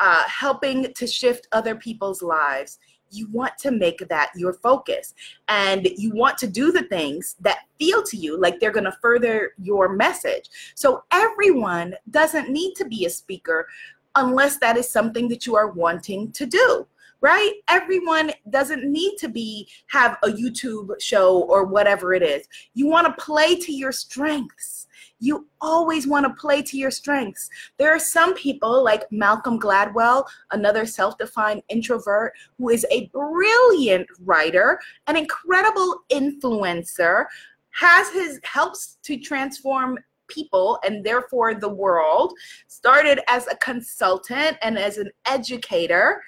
uh, 0.00 0.22
helping 0.26 0.92
to 0.94 1.06
shift 1.06 1.46
other 1.52 1.76
people's 1.76 2.22
lives, 2.22 2.78
you 3.12 3.28
want 3.30 3.56
to 3.58 3.70
make 3.70 4.06
that 4.08 4.30
your 4.34 4.54
focus. 4.54 5.14
And 5.48 5.88
you 5.96 6.12
want 6.12 6.38
to 6.38 6.46
do 6.46 6.72
the 6.72 6.84
things 6.84 7.36
that 7.40 7.60
feel 7.78 8.02
to 8.04 8.16
you 8.16 8.40
like 8.40 8.58
they're 8.58 8.72
going 8.72 8.84
to 8.84 8.96
further 9.00 9.52
your 9.62 9.88
message. 9.88 10.48
So 10.74 11.04
everyone 11.12 11.94
doesn't 12.10 12.50
need 12.50 12.74
to 12.76 12.84
be 12.84 13.06
a 13.06 13.10
speaker 13.10 13.68
unless 14.16 14.58
that 14.58 14.76
is 14.76 14.88
something 14.88 15.28
that 15.28 15.46
you 15.46 15.56
are 15.56 15.68
wanting 15.68 16.30
to 16.32 16.46
do 16.46 16.86
right 17.22 17.54
everyone 17.68 18.30
doesn't 18.50 18.84
need 18.84 19.16
to 19.16 19.28
be 19.28 19.66
have 19.86 20.18
a 20.24 20.28
youtube 20.28 20.90
show 21.00 21.42
or 21.44 21.64
whatever 21.64 22.12
it 22.12 22.22
is 22.22 22.46
you 22.74 22.86
want 22.86 23.06
to 23.06 23.24
play 23.24 23.54
to 23.56 23.72
your 23.72 23.92
strengths 23.92 24.86
you 25.22 25.46
always 25.60 26.06
want 26.06 26.26
to 26.26 26.40
play 26.40 26.60
to 26.62 26.76
your 26.76 26.90
strengths 26.90 27.48
there 27.78 27.94
are 27.94 27.98
some 27.98 28.34
people 28.34 28.82
like 28.82 29.10
malcolm 29.10 29.58
gladwell 29.58 30.24
another 30.50 30.84
self-defined 30.84 31.62
introvert 31.68 32.32
who 32.58 32.68
is 32.68 32.86
a 32.90 33.06
brilliant 33.08 34.06
writer 34.24 34.78
an 35.06 35.16
incredible 35.16 36.00
influencer 36.10 37.26
has 37.70 38.10
his 38.10 38.38
helps 38.44 38.98
to 39.02 39.16
transform 39.18 39.98
people 40.32 40.78
and 40.84 41.04
therefore 41.04 41.54
the 41.54 41.68
world, 41.68 42.32
started 42.66 43.20
as 43.28 43.46
a 43.48 43.56
consultant 43.56 44.56
and 44.62 44.78
as 44.78 44.98
an 44.98 45.10
educator. 45.26 46.22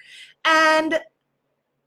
And 0.44 1.00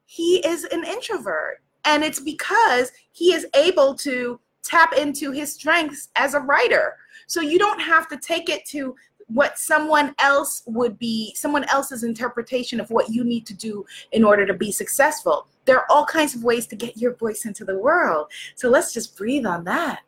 he 0.06 0.46
is 0.46 0.64
an 0.66 0.84
introvert. 0.84 1.62
And 1.86 2.04
it's 2.04 2.20
because 2.20 2.92
he 3.12 3.34
is 3.34 3.48
able 3.56 3.96
to 3.96 4.40
tap 4.68 4.94
into 4.94 5.32
his 5.32 5.54
strengths 5.54 6.10
as 6.16 6.34
a 6.34 6.40
writer. 6.40 6.98
So 7.28 7.42
you 7.42 7.58
don't 7.58 7.80
have 7.80 8.08
to 8.10 8.18
take 8.18 8.50
it 8.50 8.66
to 8.68 8.96
what 9.28 9.58
someone 9.58 10.16
else 10.20 10.64
would 10.68 10.98
be, 10.98 11.34
someone 11.36 11.66
else's 11.66 12.04
interpretation 12.04 12.80
of 12.80 12.90
what 12.90 13.10
you 13.10 13.24
need 13.24 13.46
to 13.48 13.54
do 13.54 13.86
in 14.12 14.24
order 14.24 14.46
to 14.46 14.54
be 14.54 14.72
successful. 14.72 15.48
There 15.66 15.78
are 15.78 15.86
all 15.90 16.06
kinds 16.06 16.34
of 16.34 16.44
ways 16.44 16.66
to 16.68 16.76
get 16.76 16.98
your 16.98 17.16
voice 17.16 17.46
into 17.46 17.66
the 17.66 17.78
world. 17.78 18.28
So 18.56 18.70
let's 18.70 18.94
just 18.94 19.18
breathe 19.18 19.46
on 19.46 19.66
that. 19.66 20.00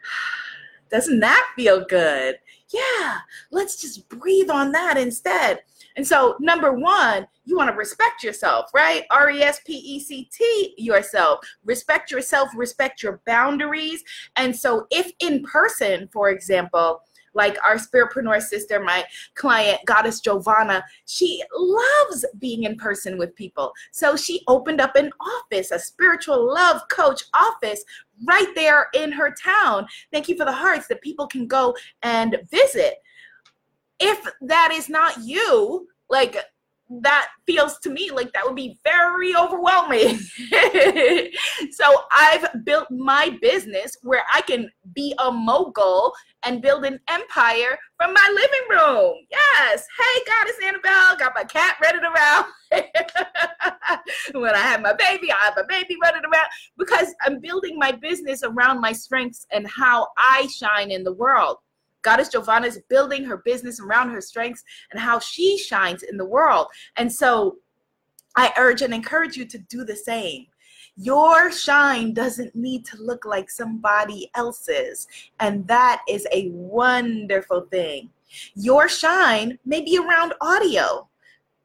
Doesn't 0.90 1.20
that 1.20 1.52
feel 1.56 1.84
good? 1.84 2.36
Yeah, 2.74 3.18
let's 3.52 3.80
just 3.80 4.08
breathe 4.08 4.50
on 4.50 4.72
that 4.72 4.96
instead. 4.96 5.60
And 5.96 6.04
so, 6.04 6.36
number 6.40 6.72
one, 6.72 7.28
you 7.44 7.56
want 7.56 7.70
to 7.70 7.76
respect 7.76 8.24
yourself, 8.24 8.70
right? 8.74 9.04
R 9.12 9.30
E 9.30 9.42
S 9.42 9.60
P 9.64 9.74
E 9.74 10.00
C 10.00 10.28
T 10.32 10.74
yourself. 10.76 11.40
Respect 11.64 12.10
yourself, 12.10 12.48
respect 12.56 13.00
your 13.00 13.20
boundaries. 13.26 14.02
And 14.34 14.56
so, 14.56 14.88
if 14.90 15.12
in 15.20 15.44
person, 15.44 16.08
for 16.12 16.30
example, 16.30 17.02
like 17.34 17.56
our 17.64 17.76
spiritpreneur 17.76 18.40
sister, 18.40 18.80
my 18.80 19.04
client, 19.34 19.80
Goddess 19.84 20.20
Giovanna, 20.20 20.84
she 21.06 21.42
loves 21.56 22.24
being 22.38 22.64
in 22.64 22.76
person 22.76 23.18
with 23.18 23.34
people. 23.34 23.72
So 23.92 24.16
she 24.16 24.42
opened 24.48 24.80
up 24.80 24.96
an 24.96 25.10
office, 25.20 25.70
a 25.70 25.78
spiritual 25.78 26.52
love 26.52 26.82
coach 26.90 27.22
office 27.34 27.84
right 28.26 28.52
there 28.54 28.88
in 28.94 29.12
her 29.12 29.34
town. 29.34 29.86
Thank 30.12 30.28
you 30.28 30.36
for 30.36 30.44
the 30.44 30.52
hearts 30.52 30.86
that 30.88 31.02
people 31.02 31.26
can 31.26 31.46
go 31.46 31.76
and 32.02 32.38
visit. 32.50 32.94
If 34.00 34.26
that 34.42 34.70
is 34.72 34.88
not 34.88 35.18
you, 35.22 35.88
like 36.10 36.36
that 37.02 37.28
feels 37.46 37.78
to 37.80 37.90
me 37.90 38.10
like 38.10 38.32
that 38.32 38.44
would 38.44 38.56
be 38.56 38.78
very 38.84 39.34
overwhelming. 39.34 40.18
so 41.70 41.84
I've 42.12 42.46
built 42.64 42.90
my 42.90 43.36
business 43.40 43.96
where 44.02 44.22
I 44.32 44.42
can 44.42 44.70
be 44.94 45.14
a 45.18 45.30
mogul 45.30 46.12
and 46.44 46.60
build 46.60 46.84
an 46.84 47.00
empire 47.08 47.78
from 47.96 48.12
my 48.12 48.28
living 48.34 48.68
room. 48.78 49.14
Yes. 49.30 49.86
Hey, 49.98 50.20
Goddess 50.26 50.56
Annabelle, 50.62 51.16
got 51.18 51.32
my 51.34 51.44
cat 51.44 51.76
running 51.82 52.04
around. 52.04 52.46
when 54.34 54.54
I 54.54 54.58
have 54.58 54.82
my 54.82 54.92
baby, 54.92 55.32
I 55.32 55.36
have 55.44 55.58
a 55.58 55.64
baby 55.68 55.96
running 56.02 56.22
around 56.24 56.46
because 56.76 57.14
I'm 57.22 57.40
building 57.40 57.78
my 57.78 57.92
business 57.92 58.42
around 58.42 58.80
my 58.80 58.92
strengths 58.92 59.46
and 59.52 59.66
how 59.68 60.08
I 60.18 60.48
shine 60.54 60.90
in 60.90 61.02
the 61.02 61.14
world. 61.14 61.56
Goddess 62.04 62.28
Giovanna 62.28 62.68
is 62.68 62.80
building 62.88 63.24
her 63.24 63.38
business 63.38 63.80
around 63.80 64.10
her 64.10 64.20
strengths 64.20 64.62
and 64.92 65.00
how 65.00 65.18
she 65.18 65.58
shines 65.58 66.04
in 66.04 66.16
the 66.16 66.24
world. 66.24 66.68
And 66.96 67.12
so 67.12 67.56
I 68.36 68.52
urge 68.56 68.82
and 68.82 68.94
encourage 68.94 69.36
you 69.36 69.46
to 69.46 69.58
do 69.58 69.84
the 69.84 69.96
same. 69.96 70.46
Your 70.96 71.50
shine 71.50 72.14
doesn't 72.14 72.54
need 72.54 72.84
to 72.86 73.02
look 73.02 73.24
like 73.24 73.50
somebody 73.50 74.30
else's. 74.36 75.08
And 75.40 75.66
that 75.66 76.02
is 76.08 76.26
a 76.32 76.50
wonderful 76.50 77.62
thing. 77.62 78.10
Your 78.54 78.88
shine 78.88 79.58
may 79.64 79.80
be 79.80 79.98
around 79.98 80.34
audio. 80.40 81.08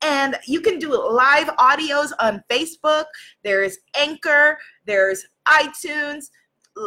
And 0.01 0.38
you 0.48 0.62
can 0.62 0.79
do 0.79 0.89
live 0.89 1.48
audios 1.58 2.12
on 2.19 2.43
Facebook. 2.50 3.05
There's 3.43 3.77
Anchor, 3.96 4.58
there's 4.86 5.25
iTunes, 5.46 6.29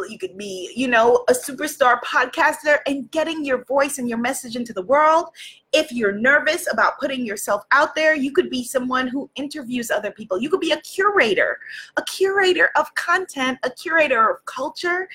you 0.09 0.17
could 0.17 0.37
be, 0.37 0.71
you 0.75 0.87
know, 0.87 1.23
a 1.29 1.33
superstar 1.33 1.99
podcaster 2.01 2.79
and 2.85 3.09
getting 3.11 3.45
your 3.45 3.63
voice 3.65 3.97
and 3.97 4.09
your 4.09 4.17
message 4.17 4.55
into 4.55 4.73
the 4.73 4.81
world. 4.81 5.27
If 5.71 5.91
you're 5.91 6.13
nervous 6.13 6.71
about 6.71 6.99
putting 6.99 7.25
yourself 7.25 7.63
out 7.71 7.95
there, 7.95 8.15
you 8.15 8.31
could 8.31 8.49
be 8.49 8.63
someone 8.63 9.07
who 9.07 9.29
interviews 9.35 9.91
other 9.91 10.11
people. 10.11 10.39
You 10.39 10.49
could 10.49 10.59
be 10.59 10.71
a 10.71 10.81
curator, 10.81 11.57
a 11.97 12.03
curator 12.03 12.69
of 12.75 12.93
content, 12.95 13.59
a 13.63 13.69
curator 13.69 14.29
of 14.31 14.45
culture, 14.45 15.07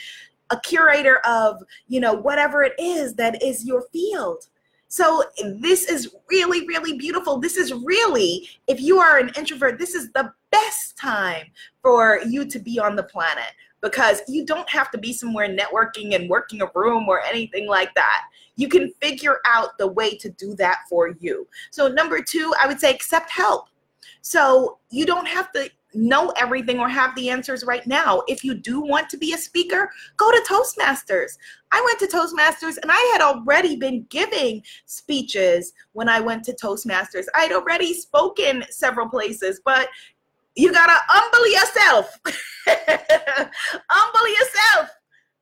a 0.50 0.60
curator 0.60 1.18
of, 1.26 1.62
you 1.88 2.00
know, 2.00 2.14
whatever 2.14 2.62
it 2.62 2.74
is 2.78 3.14
that 3.14 3.42
is 3.42 3.66
your 3.66 3.82
field. 3.92 4.46
So 4.88 5.22
this 5.60 5.84
is 5.84 6.14
really, 6.30 6.66
really 6.66 6.96
beautiful. 6.96 7.38
This 7.38 7.58
is 7.58 7.74
really, 7.74 8.48
if 8.66 8.80
you 8.80 8.98
are 8.98 9.18
an 9.18 9.30
introvert, 9.36 9.78
this 9.78 9.94
is 9.94 10.10
the 10.12 10.32
best 10.50 10.96
time 10.96 11.46
for 11.82 12.20
you 12.26 12.46
to 12.46 12.58
be 12.58 12.78
on 12.78 12.96
the 12.96 13.02
planet 13.02 13.52
because 13.80 14.22
you 14.28 14.44
don't 14.44 14.68
have 14.68 14.90
to 14.90 14.98
be 14.98 15.12
somewhere 15.12 15.48
networking 15.48 16.14
and 16.14 16.28
working 16.28 16.62
a 16.62 16.70
room 16.74 17.08
or 17.08 17.20
anything 17.22 17.66
like 17.66 17.94
that. 17.94 18.22
You 18.56 18.68
can 18.68 18.92
figure 19.00 19.38
out 19.46 19.78
the 19.78 19.86
way 19.86 20.16
to 20.16 20.30
do 20.30 20.54
that 20.56 20.78
for 20.88 21.14
you. 21.20 21.46
So, 21.70 21.88
number 21.88 22.20
two, 22.22 22.52
I 22.60 22.66
would 22.66 22.80
say 22.80 22.90
accept 22.90 23.30
help. 23.30 23.68
So, 24.20 24.78
you 24.90 25.06
don't 25.06 25.28
have 25.28 25.52
to 25.52 25.70
know 25.94 26.32
everything 26.36 26.78
or 26.78 26.88
have 26.88 27.14
the 27.14 27.30
answers 27.30 27.64
right 27.64 27.86
now. 27.86 28.22
If 28.28 28.44
you 28.44 28.54
do 28.54 28.80
want 28.80 29.08
to 29.10 29.16
be 29.16 29.32
a 29.32 29.38
speaker, 29.38 29.90
go 30.16 30.30
to 30.30 30.44
Toastmasters. 30.48 31.38
I 31.72 31.80
went 31.80 31.98
to 32.00 32.16
Toastmasters 32.16 32.76
and 32.82 32.90
I 32.90 33.10
had 33.12 33.22
already 33.22 33.76
been 33.76 34.06
giving 34.10 34.62
speeches 34.86 35.72
when 35.92 36.08
I 36.08 36.20
went 36.20 36.44
to 36.44 36.52
Toastmasters. 36.52 37.24
I 37.34 37.42
had 37.42 37.52
already 37.52 37.94
spoken 37.94 38.64
several 38.70 39.08
places, 39.08 39.60
but 39.64 39.88
you 40.58 40.72
gotta 40.72 41.00
humble 41.06 41.48
yourself. 41.48 42.18
humble 43.88 44.28
yourself. 44.28 44.90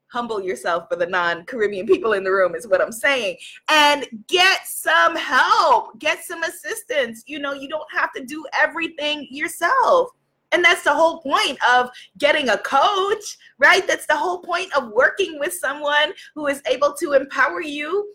Humble 0.09 0.43
yourself 0.43 0.89
for 0.91 0.97
the 0.97 1.07
non 1.07 1.45
Caribbean 1.47 1.87
people 1.87 2.13
in 2.13 2.23
the 2.23 2.31
room, 2.31 2.55
is 2.55 2.69
what 2.69 2.83
I'm 2.83 2.93
saying. 2.93 3.39
And 3.71 4.07
get 4.29 4.67
some 4.67 5.17
help, 5.17 5.99
get 5.99 6.23
some 6.23 6.43
assistance. 6.43 7.25
You 7.27 7.39
know, 7.39 7.55
you 7.55 7.69
don't 7.69 7.91
have 7.93 8.13
to 8.13 8.25
do 8.25 8.45
everything 8.53 9.27
yourself. 9.31 10.11
And 10.53 10.63
that's 10.63 10.85
the 10.85 10.95
whole 10.95 11.21
point 11.23 11.59
of 11.69 11.91
getting 12.19 12.51
a 12.51 12.59
coach, 12.59 13.39
right? 13.59 13.87
That's 13.87 14.07
the 14.07 14.17
whole 14.17 14.41
point 14.41 14.75
of 14.77 14.91
working 14.91 15.39
with 15.41 15.55
someone 15.55 16.13
who 16.35 16.47
is 16.47 16.63
able 16.67 16.95
to 17.01 17.15
empower 17.15 17.63
you 17.63 18.13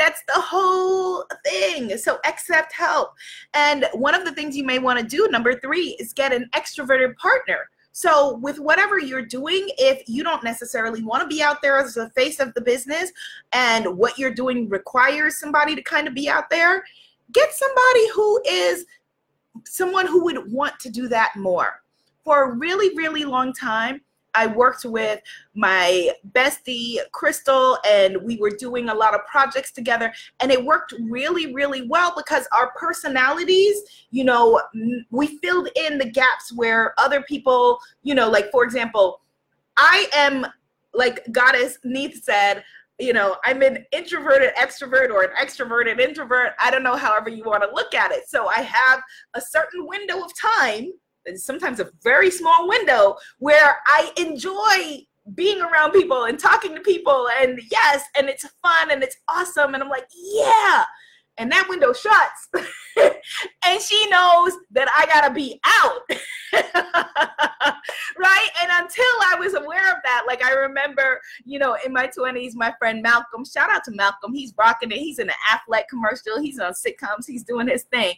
that's 0.00 0.22
the 0.34 0.40
whole 0.40 1.24
thing. 1.44 1.96
So 1.98 2.18
accept 2.24 2.72
help. 2.72 3.12
And 3.52 3.86
one 3.92 4.14
of 4.14 4.24
the 4.24 4.32
things 4.32 4.56
you 4.56 4.64
may 4.64 4.78
want 4.78 4.98
to 4.98 5.04
do, 5.04 5.28
number 5.30 5.60
three, 5.60 5.96
is 6.00 6.14
get 6.14 6.32
an 6.32 6.48
extroverted 6.54 7.14
partner. 7.16 7.68
So, 7.92 8.36
with 8.36 8.60
whatever 8.60 9.00
you're 9.00 9.26
doing, 9.26 9.68
if 9.76 10.08
you 10.08 10.22
don't 10.22 10.44
necessarily 10.44 11.02
want 11.02 11.22
to 11.22 11.28
be 11.28 11.42
out 11.42 11.60
there 11.60 11.78
as 11.78 11.94
the 11.94 12.08
face 12.10 12.38
of 12.38 12.54
the 12.54 12.60
business 12.60 13.10
and 13.52 13.84
what 13.98 14.16
you're 14.16 14.32
doing 14.32 14.68
requires 14.68 15.38
somebody 15.38 15.74
to 15.74 15.82
kind 15.82 16.06
of 16.06 16.14
be 16.14 16.28
out 16.28 16.48
there, 16.50 16.84
get 17.32 17.52
somebody 17.52 18.08
who 18.14 18.40
is 18.48 18.86
someone 19.66 20.06
who 20.06 20.24
would 20.24 20.50
want 20.52 20.78
to 20.80 20.88
do 20.88 21.08
that 21.08 21.34
more. 21.36 21.82
For 22.22 22.44
a 22.44 22.54
really, 22.56 22.96
really 22.96 23.24
long 23.24 23.52
time, 23.52 24.00
I 24.34 24.46
worked 24.46 24.84
with 24.84 25.20
my 25.54 26.10
bestie 26.32 26.98
Crystal, 27.12 27.78
and 27.88 28.16
we 28.22 28.36
were 28.36 28.50
doing 28.50 28.88
a 28.88 28.94
lot 28.94 29.14
of 29.14 29.26
projects 29.26 29.72
together, 29.72 30.12
and 30.40 30.50
it 30.50 30.64
worked 30.64 30.94
really, 31.00 31.52
really 31.54 31.86
well 31.88 32.12
because 32.16 32.46
our 32.56 32.72
personalities, 32.76 33.76
you 34.10 34.24
know, 34.24 34.60
we 35.10 35.38
filled 35.38 35.68
in 35.76 35.98
the 35.98 36.10
gaps 36.10 36.52
where 36.54 36.94
other 36.98 37.22
people, 37.22 37.78
you 38.02 38.14
know, 38.14 38.28
like 38.28 38.50
for 38.50 38.64
example, 38.64 39.20
I 39.76 40.08
am 40.14 40.46
like 40.94 41.24
Goddess 41.32 41.78
Neith 41.84 42.22
said, 42.24 42.64
you 42.98 43.12
know, 43.12 43.36
I'm 43.44 43.62
an 43.62 43.86
introverted 43.92 44.54
extrovert 44.56 45.10
or 45.10 45.22
an 45.22 45.30
extroverted 45.40 45.98
introvert. 46.00 46.52
I 46.58 46.70
don't 46.70 46.82
know, 46.82 46.96
however 46.96 47.30
you 47.30 47.44
want 47.44 47.62
to 47.62 47.74
look 47.74 47.94
at 47.94 48.12
it. 48.12 48.28
So 48.28 48.48
I 48.48 48.60
have 48.60 49.00
a 49.34 49.40
certain 49.40 49.86
window 49.86 50.22
of 50.22 50.32
time 50.36 50.92
sometimes 51.34 51.80
a 51.80 51.90
very 52.02 52.30
small 52.30 52.68
window 52.68 53.16
where 53.38 53.76
I 53.86 54.12
enjoy 54.16 55.06
being 55.34 55.60
around 55.60 55.92
people 55.92 56.24
and 56.24 56.38
talking 56.38 56.74
to 56.74 56.80
people 56.80 57.28
and 57.40 57.60
yes 57.70 58.04
and 58.16 58.28
it's 58.28 58.46
fun 58.62 58.90
and 58.90 59.02
it's 59.02 59.16
awesome 59.28 59.74
and 59.74 59.82
I'm 59.82 59.88
like 59.88 60.08
yeah. 60.14 60.84
And 61.38 61.50
that 61.52 61.68
window 61.70 61.92
shuts 61.94 62.48
and 63.64 63.80
she 63.80 64.08
knows 64.10 64.52
that 64.72 64.88
I 64.94 65.06
gotta 65.06 65.32
be 65.32 65.60
out 65.64 67.29
I 68.98 69.36
was 69.38 69.54
aware 69.54 69.90
of 69.90 69.96
that 70.04 70.24
like 70.26 70.42
I 70.44 70.52
remember 70.52 71.20
you 71.44 71.58
know 71.58 71.76
in 71.84 71.92
my 71.92 72.08
20s 72.08 72.52
my 72.54 72.74
friend 72.78 73.02
Malcolm 73.02 73.44
shout 73.44 73.70
out 73.70 73.84
to 73.84 73.92
Malcolm 73.92 74.32
he's 74.32 74.54
rocking 74.56 74.90
it 74.90 74.98
he's 74.98 75.18
in 75.18 75.28
an 75.28 75.34
Aflac 75.50 75.88
commercial 75.88 76.40
he's 76.40 76.58
on 76.58 76.72
sitcoms 76.72 77.26
he's 77.26 77.44
doing 77.44 77.68
his 77.68 77.84
thing 77.84 78.14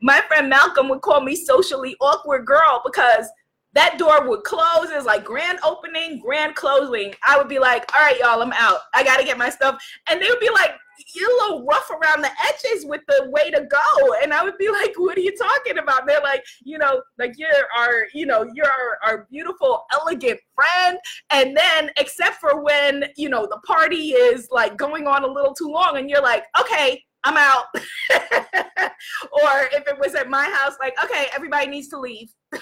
my 0.00 0.20
friend 0.28 0.48
Malcolm 0.48 0.88
would 0.88 1.02
call 1.02 1.20
me 1.20 1.36
socially 1.36 1.96
awkward 2.00 2.46
girl 2.46 2.82
because 2.84 3.26
that 3.72 3.98
door 3.98 4.28
would 4.28 4.42
close. 4.42 4.90
It 4.90 4.96
was 4.96 5.04
like 5.04 5.24
grand 5.24 5.60
opening, 5.64 6.18
grand 6.18 6.56
closing. 6.56 7.14
I 7.22 7.38
would 7.38 7.48
be 7.48 7.60
like, 7.60 7.88
all 7.94 8.02
right, 8.02 8.18
y'all, 8.18 8.42
I'm 8.42 8.52
out. 8.52 8.80
I 8.94 9.04
got 9.04 9.18
to 9.18 9.24
get 9.24 9.38
my 9.38 9.48
stuff. 9.48 9.80
And 10.08 10.20
they 10.20 10.28
would 10.28 10.40
be 10.40 10.50
like, 10.50 10.72
you're 11.14 11.30
a 11.30 11.42
little 11.42 11.66
rough 11.66 11.90
around 11.90 12.22
the 12.22 12.30
edges 12.48 12.84
with 12.84 13.02
the 13.08 13.30
way 13.30 13.50
to 13.50 13.62
go. 13.62 14.14
And 14.22 14.32
I 14.32 14.42
would 14.42 14.58
be 14.58 14.70
like, 14.70 14.92
what 14.96 15.16
are 15.16 15.22
you 15.22 15.36
talking 15.36 15.78
about? 15.78 16.00
And 16.00 16.08
they're 16.08 16.20
like, 16.22 16.44
you 16.62 16.78
know, 16.78 17.02
like 17.18 17.34
you're 17.36 17.50
our, 17.76 18.06
you 18.14 18.26
know, 18.26 18.48
you're 18.54 18.66
our, 18.66 18.98
our 19.02 19.26
beautiful, 19.30 19.84
elegant 19.92 20.40
friend. 20.54 20.98
And 21.30 21.56
then 21.56 21.90
except 21.96 22.36
for 22.36 22.62
when, 22.62 23.04
you 23.16 23.28
know, 23.28 23.46
the 23.46 23.60
party 23.66 24.10
is 24.10 24.48
like 24.50 24.76
going 24.76 25.06
on 25.06 25.24
a 25.24 25.28
little 25.28 25.54
too 25.54 25.68
long 25.68 25.96
and 25.96 26.08
you're 26.08 26.22
like, 26.22 26.44
okay, 26.60 27.02
I'm 27.24 27.36
out. 27.36 27.64
or 27.74 29.68
if 29.72 29.86
it 29.86 29.98
was 29.98 30.14
at 30.14 30.30
my 30.30 30.44
house, 30.44 30.76
like, 30.80 30.94
okay, 31.04 31.26
everybody 31.34 31.66
needs 31.66 31.88
to 31.88 31.98
leave. 31.98 32.32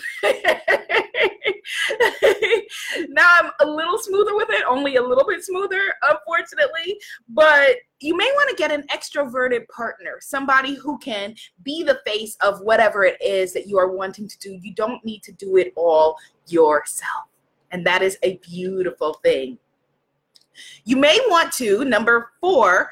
now 3.08 3.28
I'm 3.40 3.50
a 3.60 3.66
little 3.66 3.98
smoother 3.98 4.34
with 4.34 4.50
it, 4.50 4.57
only 4.68 4.96
a 4.96 5.02
little 5.02 5.26
bit 5.26 5.44
smoother, 5.44 5.80
unfortunately. 6.08 6.98
But 7.28 7.76
you 8.00 8.16
may 8.16 8.30
want 8.34 8.50
to 8.50 8.56
get 8.56 8.70
an 8.70 8.84
extroverted 8.88 9.66
partner, 9.68 10.18
somebody 10.20 10.74
who 10.74 10.98
can 10.98 11.34
be 11.62 11.82
the 11.82 12.00
face 12.06 12.36
of 12.40 12.60
whatever 12.60 13.04
it 13.04 13.20
is 13.20 13.52
that 13.54 13.66
you 13.66 13.78
are 13.78 13.90
wanting 13.90 14.28
to 14.28 14.38
do. 14.38 14.58
You 14.62 14.74
don't 14.74 15.04
need 15.04 15.22
to 15.24 15.32
do 15.32 15.56
it 15.56 15.72
all 15.76 16.16
yourself. 16.46 17.26
And 17.70 17.86
that 17.86 18.02
is 18.02 18.18
a 18.22 18.38
beautiful 18.38 19.14
thing. 19.22 19.58
You 20.84 20.96
may 20.96 21.18
want 21.28 21.52
to, 21.54 21.84
number 21.84 22.32
four, 22.40 22.90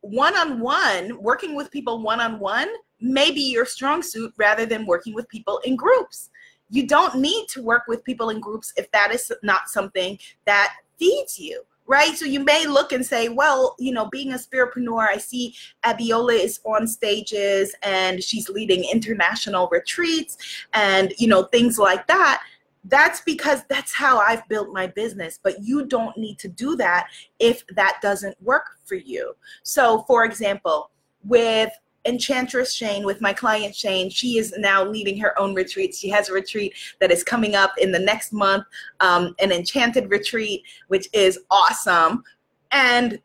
one 0.00 0.36
on 0.36 0.60
one, 0.60 1.20
working 1.20 1.54
with 1.56 1.70
people 1.70 2.02
one 2.02 2.20
on 2.20 2.38
one 2.38 2.68
may 3.00 3.30
be 3.30 3.50
your 3.50 3.66
strong 3.66 4.02
suit 4.02 4.32
rather 4.38 4.64
than 4.64 4.86
working 4.86 5.14
with 5.14 5.28
people 5.28 5.58
in 5.64 5.76
groups. 5.76 6.30
You 6.70 6.86
don't 6.86 7.16
need 7.16 7.48
to 7.48 7.62
work 7.62 7.84
with 7.86 8.04
people 8.04 8.30
in 8.30 8.40
groups 8.40 8.72
if 8.76 8.90
that 8.92 9.12
is 9.14 9.32
not 9.42 9.68
something 9.68 10.18
that 10.44 10.74
feeds 10.98 11.38
you 11.38 11.62
right? 11.88 12.16
So 12.16 12.24
you 12.24 12.40
may 12.40 12.66
look 12.66 12.90
and 12.90 13.06
say, 13.06 13.28
well, 13.28 13.76
you 13.78 13.92
know, 13.92 14.06
being 14.06 14.32
a 14.32 14.36
spiritpreneur, 14.36 15.06
I 15.06 15.18
see 15.18 15.54
Abiola 15.84 16.36
is 16.36 16.58
on 16.64 16.88
stages 16.88 17.76
and 17.84 18.20
she's 18.20 18.48
leading 18.48 18.82
international 18.82 19.68
retreats 19.70 20.36
and, 20.74 21.12
you 21.18 21.28
know, 21.28 21.44
things 21.44 21.78
like 21.78 22.08
that 22.08 22.42
that's 22.88 23.20
because 23.22 23.62
that's 23.68 23.92
how 23.92 24.18
I've 24.18 24.46
built 24.48 24.72
my 24.72 24.86
business. 24.86 25.38
But 25.42 25.62
you 25.62 25.86
don't 25.86 26.16
need 26.16 26.38
to 26.38 26.48
do 26.48 26.76
that 26.76 27.08
if 27.38 27.66
that 27.74 27.98
doesn't 28.00 28.40
work 28.42 28.66
for 28.84 28.94
you. 28.94 29.34
So, 29.62 30.04
for 30.06 30.24
example, 30.24 30.90
with 31.24 31.72
Enchantress 32.06 32.72
Shane, 32.72 33.04
with 33.04 33.20
my 33.20 33.32
client 33.32 33.74
Shane, 33.74 34.10
she 34.10 34.38
is 34.38 34.54
now 34.58 34.84
leading 34.84 35.18
her 35.18 35.38
own 35.38 35.54
retreat. 35.54 35.94
She 35.94 36.08
has 36.10 36.28
a 36.28 36.32
retreat 36.32 36.74
that 37.00 37.10
is 37.10 37.24
coming 37.24 37.54
up 37.54 37.72
in 37.78 37.92
the 37.92 37.98
next 37.98 38.32
month, 38.32 38.64
um, 39.00 39.34
an 39.38 39.52
enchanted 39.52 40.10
retreat, 40.10 40.62
which 40.88 41.08
is 41.12 41.40
awesome. 41.50 42.24
And 42.72 43.20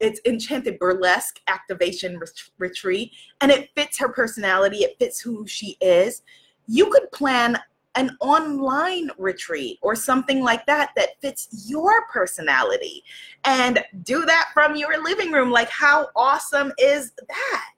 it's 0.00 0.20
enchanted 0.26 0.78
burlesque 0.78 1.40
activation 1.46 2.20
retreat 2.58 3.12
and 3.40 3.52
it 3.52 3.70
fits 3.76 3.96
her 4.00 4.08
personality 4.08 4.78
it 4.78 4.98
fits 4.98 5.20
who 5.20 5.46
she 5.46 5.76
is 5.80 6.22
you 6.66 6.90
could 6.90 7.08
plan 7.12 7.56
an 7.94 8.16
online 8.20 9.10
retreat 9.18 9.78
or 9.82 9.94
something 9.94 10.42
like 10.42 10.64
that 10.66 10.90
that 10.96 11.20
fits 11.20 11.66
your 11.68 12.06
personality 12.06 13.04
and 13.44 13.84
do 14.02 14.24
that 14.24 14.48
from 14.54 14.76
your 14.76 15.02
living 15.02 15.30
room. 15.30 15.50
Like, 15.50 15.68
how 15.68 16.08
awesome 16.16 16.72
is 16.78 17.12
that? 17.28 17.70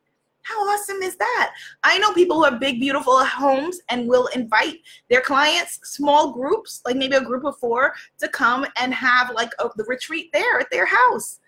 How 0.44 0.60
awesome 0.68 1.02
is 1.02 1.16
that? 1.16 1.54
I 1.82 1.98
know 1.98 2.12
people 2.12 2.36
who 2.36 2.44
have 2.44 2.60
big, 2.60 2.78
beautiful 2.78 3.24
homes 3.24 3.80
and 3.88 4.06
will 4.06 4.26
invite 4.28 4.76
their 5.08 5.22
clients, 5.22 5.80
small 5.84 6.32
groups, 6.32 6.82
like 6.84 6.96
maybe 6.96 7.16
a 7.16 7.24
group 7.24 7.44
of 7.44 7.58
four, 7.58 7.94
to 8.18 8.28
come 8.28 8.66
and 8.76 8.92
have 8.92 9.30
like 9.34 9.50
a, 9.58 9.70
the 9.76 9.84
retreat 9.84 10.30
there 10.32 10.60
at 10.60 10.70
their 10.70 10.86
house. 10.86 11.40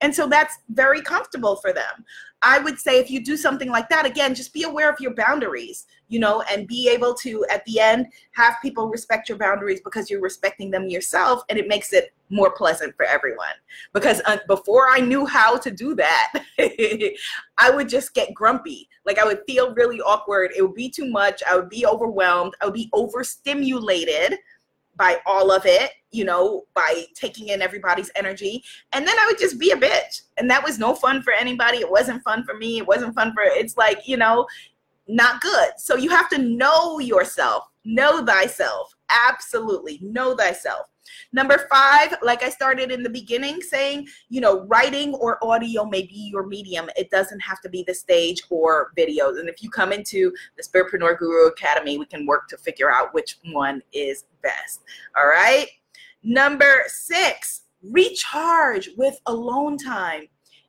And 0.00 0.14
so 0.14 0.26
that's 0.26 0.58
very 0.70 1.00
comfortable 1.00 1.56
for 1.56 1.72
them. 1.72 2.04
I 2.42 2.58
would 2.58 2.78
say 2.78 2.98
if 2.98 3.10
you 3.10 3.24
do 3.24 3.38
something 3.38 3.70
like 3.70 3.88
that, 3.88 4.04
again, 4.04 4.34
just 4.34 4.52
be 4.52 4.64
aware 4.64 4.90
of 4.90 5.00
your 5.00 5.14
boundaries, 5.14 5.86
you 6.08 6.20
know, 6.20 6.42
and 6.52 6.68
be 6.68 6.90
able 6.90 7.14
to, 7.14 7.44
at 7.50 7.64
the 7.64 7.80
end, 7.80 8.08
have 8.32 8.56
people 8.60 8.88
respect 8.88 9.30
your 9.30 9.38
boundaries 9.38 9.80
because 9.82 10.10
you're 10.10 10.20
respecting 10.20 10.70
them 10.70 10.88
yourself 10.88 11.42
and 11.48 11.58
it 11.58 11.68
makes 11.68 11.94
it 11.94 12.12
more 12.28 12.50
pleasant 12.50 12.94
for 12.96 13.06
everyone. 13.06 13.54
Because 13.94 14.20
uh, 14.26 14.36
before 14.46 14.88
I 14.90 15.00
knew 15.00 15.24
how 15.24 15.56
to 15.56 15.70
do 15.70 15.94
that, 15.94 16.32
I 17.56 17.70
would 17.70 17.88
just 17.88 18.12
get 18.12 18.34
grumpy. 18.34 18.90
Like 19.06 19.18
I 19.18 19.24
would 19.24 19.40
feel 19.46 19.74
really 19.74 20.02
awkward. 20.02 20.50
It 20.54 20.60
would 20.60 20.74
be 20.74 20.90
too 20.90 21.10
much. 21.10 21.42
I 21.48 21.56
would 21.56 21.70
be 21.70 21.86
overwhelmed. 21.86 22.54
I 22.60 22.66
would 22.66 22.74
be 22.74 22.90
overstimulated 22.92 24.36
by 24.96 25.18
all 25.26 25.50
of 25.50 25.62
it, 25.64 25.90
you 26.14 26.24
know, 26.24 26.64
by 26.74 27.04
taking 27.14 27.48
in 27.48 27.60
everybody's 27.60 28.10
energy. 28.14 28.62
And 28.92 29.06
then 29.06 29.18
I 29.18 29.26
would 29.26 29.38
just 29.38 29.58
be 29.58 29.72
a 29.72 29.76
bitch. 29.76 30.22
And 30.36 30.48
that 30.48 30.62
was 30.62 30.78
no 30.78 30.94
fun 30.94 31.22
for 31.22 31.32
anybody. 31.32 31.78
It 31.78 31.90
wasn't 31.90 32.22
fun 32.22 32.44
for 32.44 32.54
me. 32.54 32.78
It 32.78 32.86
wasn't 32.86 33.14
fun 33.14 33.32
for 33.32 33.42
it's 33.44 33.76
like, 33.76 34.06
you 34.06 34.16
know, 34.16 34.46
not 35.08 35.40
good. 35.40 35.70
So 35.76 35.96
you 35.96 36.10
have 36.10 36.28
to 36.30 36.38
know 36.38 37.00
yourself, 37.00 37.64
know 37.84 38.24
thyself. 38.24 38.94
Absolutely. 39.10 39.98
Know 40.02 40.36
thyself. 40.36 40.86
Number 41.32 41.66
five, 41.70 42.16
like 42.22 42.42
I 42.42 42.48
started 42.48 42.90
in 42.90 43.02
the 43.02 43.10
beginning 43.10 43.60
saying, 43.60 44.08
you 44.28 44.40
know, 44.40 44.60
writing 44.66 45.14
or 45.14 45.44
audio 45.44 45.84
may 45.84 46.02
be 46.02 46.30
your 46.32 46.46
medium. 46.46 46.88
It 46.96 47.10
doesn't 47.10 47.40
have 47.40 47.60
to 47.62 47.68
be 47.68 47.84
the 47.86 47.94
stage 47.94 48.42
or 48.50 48.92
videos. 48.96 49.38
And 49.38 49.48
if 49.48 49.62
you 49.62 49.68
come 49.68 49.92
into 49.92 50.32
the 50.56 50.62
Spiritpreneur 50.62 51.18
Guru 51.18 51.48
Academy, 51.48 51.98
we 51.98 52.06
can 52.06 52.24
work 52.24 52.48
to 52.48 52.56
figure 52.56 52.90
out 52.90 53.12
which 53.12 53.38
one 53.52 53.82
is 53.92 54.24
best. 54.42 54.82
All 55.16 55.26
right. 55.26 55.66
Number 56.24 56.84
six, 56.86 57.62
recharge 57.82 58.88
with 58.96 59.20
alone 59.26 59.76
time. 59.76 60.26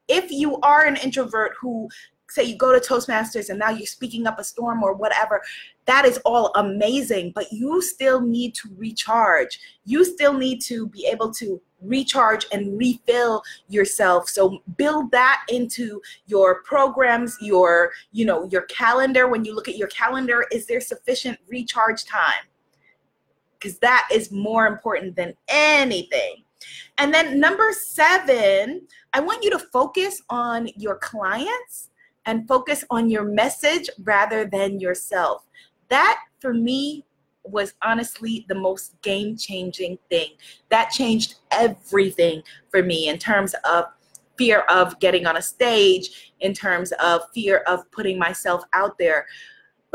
If 0.10 0.30
you 0.30 0.60
are 0.62 0.86
an 0.86 0.98
introvert 0.98 1.54
who 1.60 1.88
say 2.30 2.44
you 2.44 2.58
go 2.58 2.78
to 2.78 2.86
Toastmasters 2.86 3.50
and 3.50 3.58
now 3.58 3.70
you're 3.70 3.88
speaking 3.88 4.28
up 4.28 4.38
a 4.38 4.44
storm 4.44 4.84
or 4.84 4.94
whatever, 4.94 5.42
that 5.86 6.06
is 6.06 6.20
all 6.26 6.52
amazing, 6.56 7.32
but 7.34 7.52
you 7.52 7.82
still 7.82 8.20
need 8.20 8.54
to 8.56 8.70
recharge. 8.76 9.60
You 9.86 10.04
still 10.04 10.34
need 10.34 10.60
to 10.64 10.88
be 10.88 11.08
able 11.10 11.32
to 11.36 11.62
recharge 11.82 12.46
and 12.52 12.78
refill 12.78 13.42
yourself. 13.70 14.28
So 14.28 14.62
build 14.76 15.12
that 15.12 15.46
into 15.50 16.02
your 16.26 16.64
programs, 16.64 17.38
your, 17.40 17.92
you 18.12 18.26
know, 18.26 18.46
your 18.52 18.64
calendar. 18.64 19.28
When 19.28 19.46
you 19.46 19.56
look 19.56 19.70
at 19.70 19.78
your 19.78 19.88
calendar, 19.88 20.46
is 20.52 20.66
there 20.66 20.82
sufficient 20.82 21.40
recharge 21.48 22.04
time? 22.04 22.44
Because 23.66 23.80
that 23.80 24.08
is 24.12 24.32
more 24.32 24.68
important 24.68 25.16
than 25.16 25.34
anything. 25.48 26.44
And 27.00 27.12
then 27.12 27.40
number 27.40 27.72
seven, 27.74 28.88
I 29.12 29.22
want 29.22 29.44
you 29.44 29.50
to 29.50 29.60
focus 29.60 30.22
on 30.30 30.70
your 30.76 30.98
clients 30.98 31.90
and 32.28 32.48
focus 32.48 32.84
on 32.92 33.10
your 33.10 33.24
message 33.24 33.90
rather 34.04 34.46
than 34.46 34.80
yourself. 34.80 35.48
That 35.90 36.20
for 36.40 36.54
me 36.54 37.06
was 37.44 37.74
honestly 37.84 38.46
the 38.50 38.56
most 38.56 39.02
game 39.02 39.36
changing 39.36 39.98
thing. 40.12 40.34
That 40.70 40.92
changed 40.92 41.36
everything 41.50 42.44
for 42.70 42.84
me 42.84 43.10
in 43.10 43.18
terms 43.18 43.56
of 43.68 43.86
fear 44.38 44.60
of 44.70 45.00
getting 45.00 45.26
on 45.26 45.38
a 45.38 45.42
stage, 45.42 46.34
in 46.42 46.54
terms 46.54 46.92
of 47.04 47.22
fear 47.34 47.64
of 47.66 47.90
putting 47.90 48.20
myself 48.20 48.64
out 48.74 49.00
there 49.00 49.26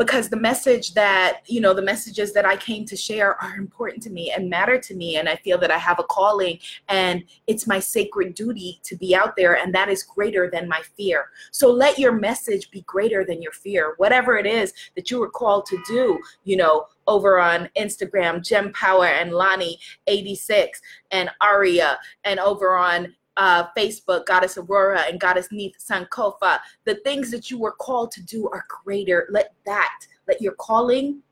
because 0.05 0.29
the 0.29 0.37
message 0.37 0.93
that 0.93 1.41
you 1.45 1.61
know 1.61 1.73
the 1.73 1.81
messages 1.81 2.33
that 2.33 2.45
i 2.45 2.55
came 2.55 2.85
to 2.85 2.95
share 2.95 3.41
are 3.41 3.55
important 3.55 4.01
to 4.01 4.09
me 4.09 4.31
and 4.31 4.49
matter 4.49 4.79
to 4.79 4.95
me 4.95 5.17
and 5.17 5.29
i 5.29 5.35
feel 5.35 5.57
that 5.57 5.71
i 5.71 5.77
have 5.77 5.99
a 5.99 6.03
calling 6.03 6.57
and 6.89 7.23
it's 7.47 7.67
my 7.67 7.79
sacred 7.79 8.33
duty 8.33 8.79
to 8.83 8.95
be 8.95 9.15
out 9.15 9.35
there 9.35 9.57
and 9.57 9.73
that 9.73 9.89
is 9.89 10.03
greater 10.03 10.49
than 10.49 10.67
my 10.67 10.81
fear. 10.97 11.29
So 11.51 11.71
let 11.71 11.97
your 11.97 12.11
message 12.11 12.71
be 12.71 12.81
greater 12.81 13.23
than 13.23 13.41
your 13.41 13.51
fear. 13.51 13.93
Whatever 13.97 14.37
it 14.37 14.45
is 14.45 14.73
that 14.95 15.09
you 15.11 15.19
were 15.19 15.29
called 15.29 15.65
to 15.67 15.81
do 15.87 16.19
you 16.43 16.57
know 16.57 16.85
over 17.07 17.39
on 17.39 17.69
Instagram, 17.77 18.43
Gem 18.43 18.71
Power 18.73 19.07
and 19.07 19.31
Lonnie 19.31 19.79
86 20.07 20.79
and 21.11 21.29
Aria, 21.41 21.99
and 22.23 22.39
over 22.39 22.77
on 22.77 23.13
uh, 23.41 23.65
Facebook, 23.75 24.27
Goddess 24.27 24.59
Aurora 24.59 25.01
and 25.09 25.19
Goddess 25.19 25.47
Neith 25.51 25.75
Sankofa. 25.79 26.59
The 26.85 26.95
things 27.03 27.31
that 27.31 27.49
you 27.49 27.57
were 27.57 27.71
called 27.71 28.11
to 28.11 28.21
do 28.21 28.47
are 28.49 28.63
greater. 28.83 29.27
Let 29.31 29.55
that, 29.65 30.05
let 30.27 30.39
your 30.41 30.51
calling 30.53 31.23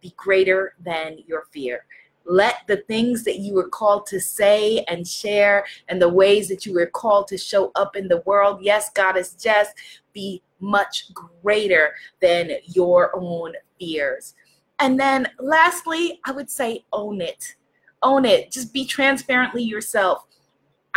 be 0.00 0.14
greater 0.16 0.72
than 0.82 1.18
your 1.26 1.44
fear. 1.52 1.84
Let 2.24 2.66
the 2.68 2.78
things 2.88 3.22
that 3.24 3.40
you 3.40 3.52
were 3.52 3.68
called 3.68 4.06
to 4.06 4.18
say 4.18 4.78
and 4.88 5.06
share 5.06 5.66
and 5.88 6.00
the 6.00 6.08
ways 6.08 6.48
that 6.48 6.64
you 6.64 6.72
were 6.72 6.86
called 6.86 7.28
to 7.28 7.36
show 7.36 7.70
up 7.74 7.96
in 7.96 8.08
the 8.08 8.22
world, 8.24 8.60
yes, 8.62 8.88
Goddess 8.88 9.34
Jess, 9.34 9.68
be 10.14 10.42
much 10.60 11.12
greater 11.12 11.92
than 12.22 12.50
your 12.64 13.14
own 13.14 13.52
fears. 13.78 14.34
And 14.78 14.98
then 14.98 15.28
lastly, 15.38 16.18
I 16.24 16.32
would 16.32 16.48
say 16.48 16.86
own 16.94 17.20
it. 17.20 17.56
Own 18.02 18.24
it. 18.24 18.50
Just 18.52 18.72
be 18.72 18.86
transparently 18.86 19.62
yourself 19.62 20.24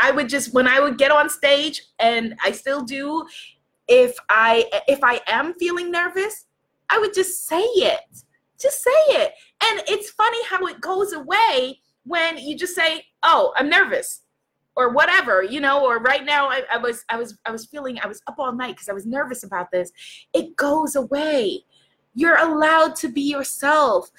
I 0.02 0.12
would 0.12 0.28
just 0.28 0.54
when 0.54 0.68
I 0.68 0.80
would 0.80 0.98
get 0.98 1.12
on 1.12 1.30
stage 1.30 1.84
and 2.00 2.36
I 2.44 2.52
still 2.52 2.82
do 2.82 3.26
if 3.88 4.16
I 4.30 4.66
if 4.88 5.04
I 5.04 5.22
am 5.28 5.54
feeling 5.54 5.92
nervous, 5.92 6.46
I 6.90 6.98
would 7.00 7.14
just 7.14 7.48
say 7.48 7.62
it. 7.62 8.00
Just 8.60 8.84
say 8.84 8.92
it. 9.10 9.34
And 9.64 9.82
it's 9.88 10.12
funny 10.12 10.44
how 10.46 10.66
it 10.68 10.82
goes 10.82 11.14
away 11.14 11.80
when 12.04 12.38
you 12.38 12.58
just 12.58 12.76
say, 12.76 13.06
"Oh, 13.24 13.54
I'm 13.56 13.70
nervous." 13.70 14.22
or 14.76 14.90
whatever 14.90 15.44
you 15.44 15.60
know 15.60 15.86
or 15.86 16.00
right 16.00 16.24
now 16.24 16.50
I, 16.50 16.64
I, 16.72 16.78
was 16.78 17.04
i 17.10 17.18
was 17.18 17.38
i 17.46 17.52
was 17.52 17.66
feeling 17.66 18.00
i 18.02 18.08
was 18.08 18.22
up 18.28 18.36
all 18.40 18.54
night 18.54 18.76
because 18.76 18.88
i 18.88 18.94
was 18.94 19.06
nervous 19.06 19.44
about 19.44 19.70
this 19.70 19.92
it 20.34 20.56
goes 20.56 20.96
away 20.96 21.66
you're 22.14 22.38
allowed 22.38 22.96
to 22.98 23.10
be 23.10 23.22
yourself 23.22 24.10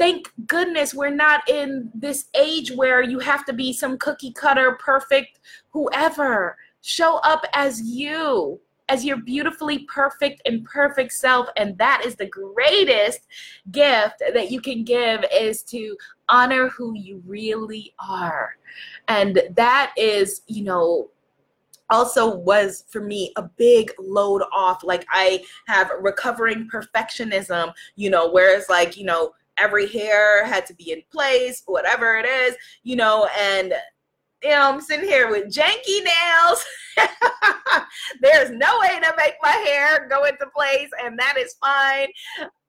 thank 0.00 0.32
goodness 0.46 0.94
we're 0.94 1.10
not 1.10 1.46
in 1.46 1.90
this 1.94 2.24
age 2.34 2.72
where 2.72 3.02
you 3.02 3.18
have 3.18 3.44
to 3.44 3.52
be 3.52 3.70
some 3.70 3.98
cookie 3.98 4.32
cutter, 4.32 4.78
perfect, 4.80 5.40
whoever. 5.68 6.56
Show 6.80 7.18
up 7.18 7.44
as 7.52 7.82
you, 7.82 8.58
as 8.88 9.04
your 9.04 9.18
beautifully 9.18 9.80
perfect 9.80 10.40
and 10.46 10.64
perfect 10.64 11.12
self. 11.12 11.48
And 11.58 11.76
that 11.76 12.02
is 12.02 12.16
the 12.16 12.24
greatest 12.24 13.26
gift 13.72 14.22
that 14.32 14.50
you 14.50 14.62
can 14.62 14.84
give 14.84 15.22
is 15.38 15.62
to 15.64 15.94
honor 16.30 16.68
who 16.70 16.94
you 16.96 17.22
really 17.26 17.92
are. 17.98 18.56
And 19.06 19.42
that 19.54 19.92
is, 19.98 20.40
you 20.46 20.64
know, 20.64 21.10
also 21.90 22.36
was 22.36 22.84
for 22.88 23.02
me 23.02 23.32
a 23.36 23.42
big 23.42 23.92
load 23.98 24.42
off 24.52 24.84
like 24.84 25.04
i 25.10 25.42
have 25.66 25.90
recovering 26.00 26.68
perfectionism 26.72 27.72
you 27.96 28.08
know 28.08 28.30
whereas 28.30 28.68
like 28.68 28.96
you 28.96 29.04
know 29.04 29.32
every 29.60 29.86
hair 29.88 30.44
had 30.44 30.66
to 30.66 30.74
be 30.74 30.92
in 30.92 31.02
place, 31.12 31.62
whatever 31.66 32.16
it 32.16 32.26
is, 32.26 32.56
you 32.82 32.96
know, 32.96 33.28
and 33.38 33.74
you 34.42 34.50
know, 34.50 34.72
I'm 34.72 34.80
sitting 34.80 35.06
here 35.06 35.30
with 35.30 35.52
janky 35.54 36.02
nails. 36.02 36.64
There's 38.22 38.50
no 38.50 38.78
way 38.80 38.98
to 39.00 39.14
make 39.16 39.34
my 39.42 39.50
hair 39.50 40.08
go 40.08 40.24
into 40.24 40.46
place, 40.54 40.88
and 41.04 41.18
that 41.18 41.34
is 41.36 41.56
fine. 41.60 42.08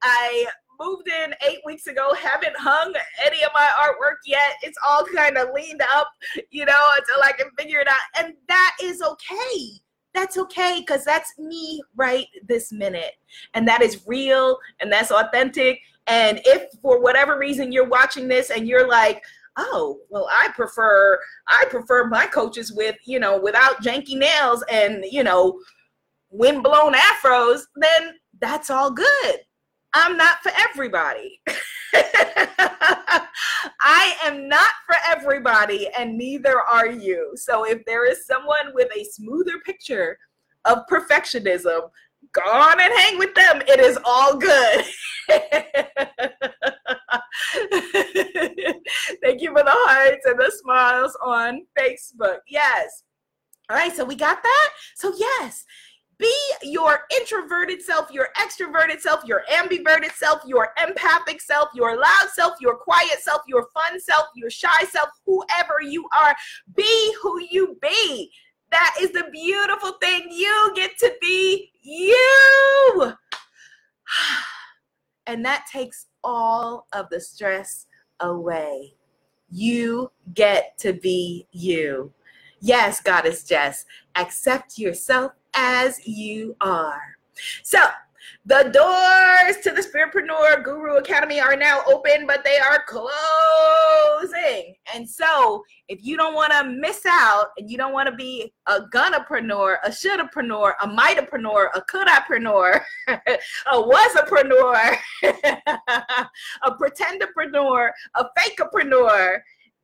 I 0.04 0.48
moved 0.80 1.08
in 1.08 1.34
eight 1.48 1.60
weeks 1.66 1.88
ago, 1.88 2.14
haven't 2.14 2.58
hung 2.58 2.94
any 3.24 3.44
of 3.44 3.52
my 3.54 3.70
artwork 3.80 4.18
yet. 4.26 4.56
It's 4.62 4.78
all 4.88 5.06
kind 5.06 5.38
of 5.38 5.50
leaned 5.54 5.82
up, 5.94 6.10
you 6.50 6.66
know, 6.66 6.84
until 6.98 7.24
I 7.24 7.32
can 7.32 7.50
figure 7.58 7.80
it 7.80 7.88
out. 7.88 7.96
And 8.24 8.34
that 8.48 8.76
is 8.82 9.02
okay. 9.02 9.82
That's 10.14 10.38
okay 10.38 10.84
because 10.86 11.06
that's 11.06 11.38
me 11.38 11.82
right 11.96 12.28
this 12.48 12.72
minute. 12.72 13.14
And 13.54 13.68
that 13.68 13.82
is 13.82 14.04
real 14.06 14.58
and 14.80 14.92
that's 14.92 15.12
authentic 15.12 15.80
and 16.08 16.42
if 16.46 16.68
for 16.82 17.02
whatever 17.02 17.38
reason 17.38 17.72
you're 17.72 17.88
watching 17.88 18.28
this 18.28 18.50
and 18.50 18.68
you're 18.68 18.88
like, 18.88 19.24
oh, 19.58 20.00
well, 20.10 20.28
I 20.30 20.50
prefer 20.50 21.20
I 21.48 21.66
prefer 21.70 22.08
my 22.08 22.26
coaches 22.26 22.72
with, 22.72 22.96
you 23.06 23.20
know, 23.20 23.40
without 23.40 23.84
janky 23.84 24.18
nails 24.18 24.64
and, 24.72 25.06
you 25.10 25.24
know, 25.24 25.60
windblown 26.30 26.94
afros, 26.94 27.62
then 27.76 28.14
that's 28.40 28.70
all 28.70 28.92
good. 28.92 29.36
I'm 29.94 30.18
not 30.18 30.42
for 30.42 30.52
everybody. 30.58 31.42
I 33.82 34.16
am 34.24 34.48
not 34.48 34.72
for 34.86 34.96
everybody, 35.10 35.90
and 35.98 36.18
neither 36.18 36.62
are 36.62 36.88
you. 36.88 37.34
So, 37.36 37.66
if 37.66 37.84
there 37.86 38.10
is 38.10 38.26
someone 38.26 38.74
with 38.74 38.90
a 38.96 39.04
smoother 39.04 39.60
picture 39.66 40.18
of 40.66 40.80
perfectionism, 40.90 41.90
go 42.34 42.42
on 42.46 42.80
and 42.80 42.94
hang 42.94 43.18
with 43.18 43.34
them. 43.36 43.62
It 43.68 43.80
is 43.80 43.98
all 44.06 44.38
good. 44.38 44.86
Thank 49.22 49.42
you 49.42 49.52
for 49.52 49.64
the 49.64 49.72
hearts 49.72 50.26
and 50.26 50.40
the 50.40 50.52
smiles 50.62 51.18
on 51.24 51.66
Facebook. 51.78 52.40
Yes. 52.48 53.04
All 53.70 53.78
right, 53.78 53.96
so 53.96 54.04
we 54.04 54.16
got 54.16 54.42
that. 54.44 54.70
So, 54.96 55.14
yes, 55.18 55.64
be 56.22 56.34
your 56.62 57.02
introverted 57.12 57.82
self, 57.82 58.12
your 58.12 58.30
extroverted 58.38 59.02
self, 59.02 59.26
your 59.26 59.44
ambiverted 59.52 60.12
self, 60.14 60.42
your 60.46 60.70
empathic 60.82 61.42
self, 61.42 61.70
your 61.74 61.98
loud 61.98 62.30
self, 62.34 62.54
your 62.62 62.76
quiet 62.76 63.20
self, 63.20 63.42
your 63.48 63.68
fun 63.74 64.00
self, 64.00 64.28
your 64.36 64.52
shy 64.52 64.86
self, 64.90 65.10
whoever 65.26 65.82
you 65.82 66.08
are. 66.18 66.36
Be 66.76 67.16
who 67.22 67.42
you 67.50 67.78
be. 67.82 68.32
That 68.70 68.96
is 69.02 69.12
the 69.12 69.26
beautiful 69.32 69.94
thing. 70.00 70.28
You 70.30 70.72
get 70.76 70.98
to 71.00 71.14
be 71.20 71.72
you. 71.82 73.14
And 75.28 75.46
that 75.46 75.68
takes 75.72 76.08
all 76.24 76.88
of 76.94 77.08
the 77.10 77.22
stress 77.22 77.86
away. 78.20 78.96
You 79.52 80.12
get 80.34 80.78
to 80.80 80.94
be 80.94 81.48
you. 81.52 82.12
Yes, 82.60 83.02
Goddess 83.02 83.44
Jess, 83.44 83.86
accept 84.16 84.80
yourself 84.80 85.34
as 85.54 86.06
you 86.06 86.56
are. 86.62 87.02
So, 87.64 87.80
the 88.46 88.64
doors 88.74 89.58
to 89.64 89.72
the 89.72 89.82
Spiritpreneur 89.82 90.64
Guru 90.64 90.96
Academy 90.98 91.40
are 91.40 91.56
now 91.56 91.82
open, 91.88 92.26
but 92.26 92.44
they 92.44 92.58
are 92.58 92.84
closing. 92.88 94.76
And 94.94 95.08
so, 95.08 95.64
if 95.88 96.04
you 96.04 96.18
don't 96.18 96.34
want 96.34 96.52
to 96.52 96.64
miss 96.64 97.06
out 97.06 97.50
and 97.58 97.70
you 97.70 97.78
don't 97.78 97.94
want 97.94 98.10
to 98.10 98.16
be 98.16 98.52
a 98.68 98.82
gonapreneur, 98.82 99.78
a 99.84 99.90
shouldapreneur, 99.90 100.74
a 100.82 100.88
mightapreneur, 100.88 101.68
a 101.76 101.82
couldapreneur, 101.82 102.82
a 103.08 103.74
wasapreneur, 103.74 104.98
a 106.64 106.72
pretendapreneur, 106.72 107.90
a 108.16 108.26
fakeapreneur, 108.38 109.40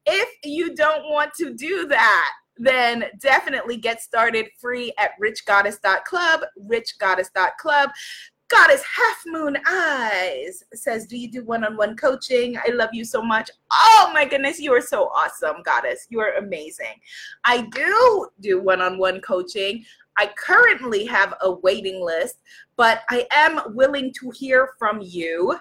if 0.08 0.30
you 0.43 0.73
don't 0.75 1.03
want 1.12 1.34
to 1.36 1.53
do 1.53 1.86
that, 1.88 2.32
then 2.60 3.06
definitely 3.20 3.78
get 3.78 4.02
started 4.02 4.48
free 4.60 4.93
at 4.98 5.12
richgoddess.club, 5.22 6.41
richgoddess.club. 6.70 7.89
Goddess 8.50 8.84
Half 8.84 9.24
Moon 9.26 9.58
Eyes 9.67 10.63
says, 10.74 11.06
Do 11.06 11.17
you 11.17 11.30
do 11.30 11.43
one 11.43 11.65
on 11.65 11.76
one 11.76 11.98
coaching? 11.98 12.58
I 12.58 12.72
love 12.72 12.89
you 12.93 13.04
so 13.04 13.22
much. 13.22 13.50
Oh 13.72 14.10
my 14.13 14.24
goodness, 14.24 14.60
you 14.60 14.74
are 14.74 14.82
so 14.82 15.10
awesome, 15.10 15.58
Goddess. 15.63 16.08
You 16.10 16.22
are 16.22 16.36
amazing. 16.36 16.96
I 17.43 17.63
do 17.74 18.30
do 18.39 18.62
one 18.62 18.82
on 18.82 18.98
one 18.98 19.20
coaching. 19.20 19.84
I 20.17 20.32
currently 20.38 21.06
have 21.06 21.34
a 21.41 21.52
waiting 21.52 22.04
list, 22.04 22.38
but 22.78 23.02
I 23.10 23.28
am 23.32 23.76
willing 23.76 24.13
to 24.13 24.32
hear 24.32 24.70
from 24.80 25.02
you. 25.02 25.58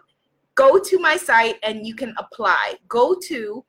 Go 0.54 0.78
to 0.78 0.98
my 0.98 1.16
site 1.16 1.56
and 1.62 1.86
you 1.86 1.94
can 1.94 2.14
apply. 2.18 2.74
Go 2.88 3.16
to 3.24 3.64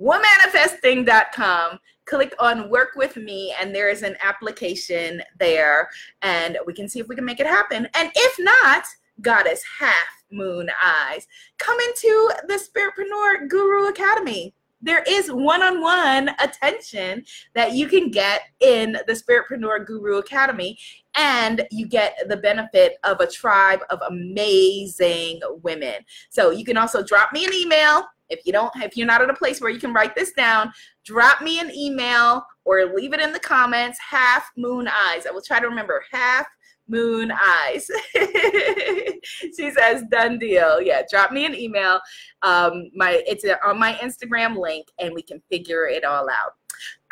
womanifesting.com 0.00 1.78
click 2.06 2.34
on 2.38 2.70
work 2.70 2.90
with 2.96 3.16
me 3.16 3.54
and 3.60 3.74
there 3.74 3.88
is 3.88 4.02
an 4.02 4.16
application 4.22 5.22
there 5.38 5.88
and 6.22 6.58
we 6.66 6.72
can 6.72 6.88
see 6.88 6.98
if 6.98 7.08
we 7.08 7.14
can 7.14 7.24
make 7.24 7.40
it 7.40 7.46
happen. 7.46 7.86
And 7.94 8.10
if 8.14 8.36
not 8.38 8.84
goddess 9.22 9.62
half 9.78 10.24
moon 10.32 10.70
eyes 10.82 11.26
come 11.58 11.78
into 11.80 12.32
the 12.48 12.54
spiritpreneur 12.54 13.48
guru 13.48 13.88
academy. 13.88 14.54
There 14.82 15.04
is 15.06 15.30
one-on-one 15.30 16.30
attention 16.42 17.24
that 17.54 17.74
you 17.74 17.86
can 17.86 18.10
get 18.10 18.42
in 18.60 18.96
the 19.06 19.12
spiritpreneur 19.12 19.86
guru 19.86 20.18
academy 20.18 20.78
and 21.16 21.66
you 21.70 21.86
get 21.86 22.16
the 22.28 22.38
benefit 22.38 22.94
of 23.04 23.20
a 23.20 23.26
tribe 23.26 23.80
of 23.90 24.00
amazing 24.08 25.40
women. 25.62 25.96
So 26.30 26.50
you 26.50 26.64
can 26.64 26.78
also 26.78 27.02
drop 27.02 27.32
me 27.32 27.44
an 27.44 27.52
email 27.52 28.06
if 28.30 28.40
you 28.46 28.52
don't 28.52 28.72
if 28.76 28.96
you're 28.96 29.06
not 29.06 29.22
at 29.22 29.30
a 29.30 29.34
place 29.34 29.60
where 29.60 29.70
you 29.70 29.78
can 29.78 29.92
write 29.92 30.14
this 30.14 30.32
down 30.32 30.72
drop 31.04 31.42
me 31.42 31.60
an 31.60 31.70
email 31.74 32.44
or 32.64 32.86
leave 32.94 33.12
it 33.12 33.20
in 33.20 33.32
the 33.32 33.40
comments. 33.40 33.98
Half 33.98 34.48
moon 34.56 34.88
eyes. 34.88 35.26
I 35.26 35.32
will 35.32 35.42
try 35.42 35.58
to 35.58 35.68
remember. 35.68 36.04
Half 36.12 36.46
moon 36.88 37.32
eyes. 37.32 37.90
She 39.56 39.70
says 39.70 40.02
done 40.10 40.38
deal. 40.38 40.80
Yeah 40.80 41.02
drop 41.10 41.30
me 41.30 41.44
an 41.44 41.54
email. 41.54 42.00
Um 42.42 42.90
my 42.94 43.22
it's 43.26 43.44
on 43.64 43.78
my 43.78 43.94
instagram 43.94 44.56
link 44.56 44.86
and 44.98 45.14
we 45.14 45.22
can 45.22 45.42
figure 45.50 45.86
it 45.86 46.04
all 46.04 46.28
out. 46.30 46.54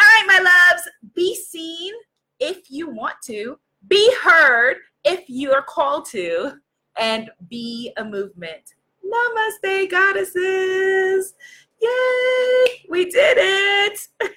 All 0.00 0.07
right 0.07 0.24
my 0.26 0.38
loves. 0.38 0.88
Be 1.14 1.35
seen 1.35 1.92
if 2.40 2.70
you 2.70 2.88
want 2.88 3.16
to. 3.26 3.59
Be 3.88 4.11
heard 4.22 4.76
if 5.04 5.28
you 5.28 5.52
are 5.52 5.62
called 5.62 6.07
to. 6.11 6.52
And 6.98 7.31
be 7.48 7.92
a 7.96 8.04
movement 8.04 8.74
Namaste, 9.09 9.90
goddesses. 9.90 11.35
Yay, 11.81 12.85
we 12.88 13.05
did 13.07 13.38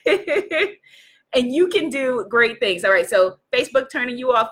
it. 0.06 0.78
and 1.34 1.52
you 1.52 1.68
can 1.68 1.90
do 1.90 2.26
great 2.30 2.60
things. 2.60 2.84
All 2.84 2.92
right, 2.92 3.10
so 3.10 3.38
Facebook 3.54 3.90
turning 3.92 4.18
you 4.18 4.32
off 4.32 4.50